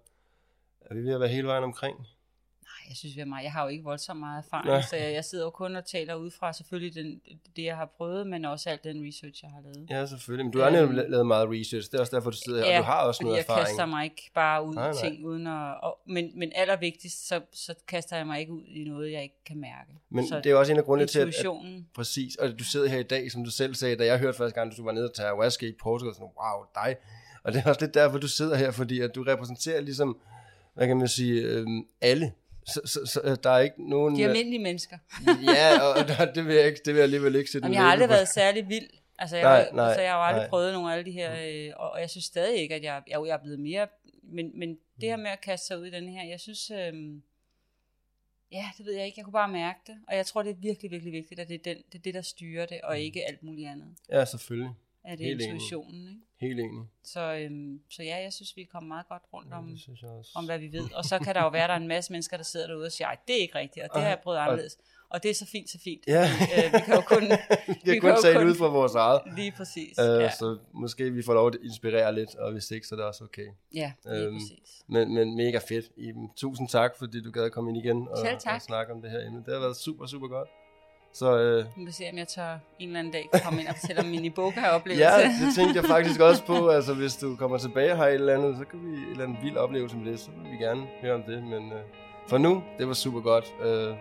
[0.81, 2.07] er vi ved at være hele vejen omkring?
[2.89, 3.43] Jeg synes, vi er meget.
[3.43, 4.81] Jeg har jo ikke voldsomt meget erfaring, ja.
[4.81, 7.21] så jeg, jeg sidder jo kun og taler ud fra selvfølgelig den,
[7.55, 9.87] det, jeg har prøvet, men også alt den research, jeg har lavet.
[9.89, 10.45] Ja, selvfølgelig.
[10.45, 11.91] Men du har øhm, lavet meget research.
[11.91, 13.59] Det er også derfor, du sidder her, ja, og du har også noget erfaring.
[13.59, 15.81] jeg kaster mig ikke bare ud i ting uden at...
[15.83, 19.43] Og, men, men allervigtigst, så, så kaster jeg mig ikke ud i noget, jeg ikke
[19.45, 19.91] kan mærke.
[20.09, 21.45] Men så det er også en af grundene til, at, at...
[21.95, 22.35] Præcis.
[22.35, 24.77] Og du sidder her i dag, som du selv sagde, da jeg hørte første gang,
[24.77, 26.95] du var nede og tage ayahuasca i Portugal, sådan, wow, dig.
[27.43, 30.17] Og det er også lidt derfor, du sidder her, fordi at du repræsenterer ligesom,
[30.73, 31.67] hvad kan man sige, øh,
[32.01, 32.31] alle
[32.67, 34.15] så, så, så øh, der er ikke nogen...
[34.15, 34.97] De almindelige mennesker.
[35.55, 37.83] ja, og der, det, vil jeg ikke, det vil jeg alligevel ikke sætte Jamen, jeg
[37.83, 38.89] har aldrig været særlig vild.
[39.19, 40.49] Altså, jeg, nej, nej, så jeg har aldrig nej.
[40.49, 43.01] prøvet nogle af alle de her, øh, og, og jeg synes stadig ikke, at jeg,
[43.07, 43.87] jeg, jeg er blevet mere,
[44.23, 46.93] men, men det her med at kaste sig ud i den her, jeg synes, øh,
[48.51, 50.55] ja, det ved jeg ikke, jeg kunne bare mærke det, og jeg tror, det er
[50.55, 53.27] virkelig, virkelig vigtigt, at det er, den, det, er det, der styrer det, og ikke
[53.27, 53.87] alt muligt andet.
[54.11, 54.71] Ja, selvfølgelig.
[55.07, 56.21] At det er intuitionen, ikke?
[56.39, 56.87] Helt enig.
[57.03, 60.45] Så, øhm, så ja, jeg synes, vi er kommet meget godt rundt om, ja, om,
[60.45, 60.93] hvad vi ved.
[60.93, 62.91] Og så kan der jo være, der er en masse mennesker, der sidder derude og
[62.91, 64.77] siger, det er ikke rigtigt, og det har jeg prøvet anderledes.
[65.09, 66.03] Og det er så fint, så fint.
[66.07, 66.23] Ja.
[66.23, 67.23] øh, vi kan jo kun,
[67.85, 69.21] vi kan kun tage kun, ud fra vores eget.
[69.35, 69.99] Lige præcis.
[69.99, 70.31] Øh, ja.
[70.31, 73.23] Så måske vi får lov at inspirere lidt, og hvis ikke, så er det også
[73.23, 73.47] okay.
[73.73, 74.83] Ja, lige øhm, præcis.
[74.87, 76.29] Men, men mega fedt, Iben.
[76.35, 78.17] Tusind tak, fordi du gad at komme ind igen og,
[78.53, 79.39] og snakke om det her emne.
[79.45, 80.49] Det har været super, super godt.
[81.19, 83.75] Så, øh, vi må se, om jeg tør en eller anden dag komme ind og
[83.79, 85.05] fortælle om min Iboga-oplevelse.
[85.05, 86.67] ja, det tænkte jeg faktisk også på.
[86.67, 89.37] Altså, hvis du kommer tilbage her et eller andet, så kan vi en eller anden
[89.43, 90.19] vild oplevelse med det.
[90.19, 91.43] Så vil vi gerne høre om det.
[91.43, 91.79] Men øh,
[92.27, 93.45] for nu, det var super godt.
[93.61, 93.95] Øh, det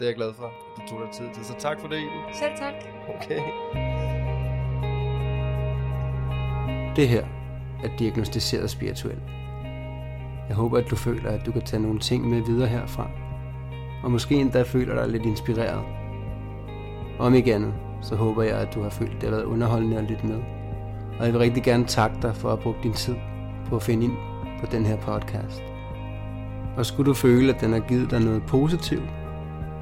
[0.00, 1.44] er jeg glad for, at du tog dig tid til.
[1.44, 2.34] Så tak for det, Iben.
[2.34, 2.74] Selv tak.
[3.14, 3.40] Okay.
[6.96, 7.24] Det her
[7.84, 9.22] er diagnostiseret spirituelt.
[10.48, 13.10] Jeg håber, at du føler, at du kan tage nogle ting med videre herfra.
[14.02, 15.99] Og måske endda føler dig lidt inspireret
[17.18, 19.98] om ikke andet, så håber jeg, at du har følt, at det har været underholdende
[19.98, 20.38] at lytte med.
[21.18, 23.14] Og jeg vil rigtig gerne takke dig for at have brugt din tid
[23.68, 24.12] på at finde ind
[24.60, 25.62] på den her podcast.
[26.76, 29.10] Og skulle du føle, at den har givet dig noget positivt,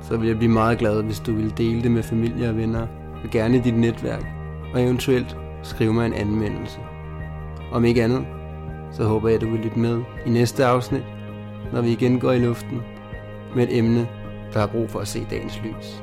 [0.00, 2.86] så vil jeg blive meget glad, hvis du vil dele det med familie og venner,
[3.24, 4.26] og gerne i dit netværk,
[4.74, 6.78] og eventuelt skrive mig en anmeldelse.
[7.72, 8.26] Om ikke andet,
[8.92, 11.04] så håber jeg, at du vil lytte med i næste afsnit,
[11.72, 12.82] når vi igen går i luften
[13.56, 14.08] med et emne,
[14.54, 16.02] der har brug for at se dagens lys.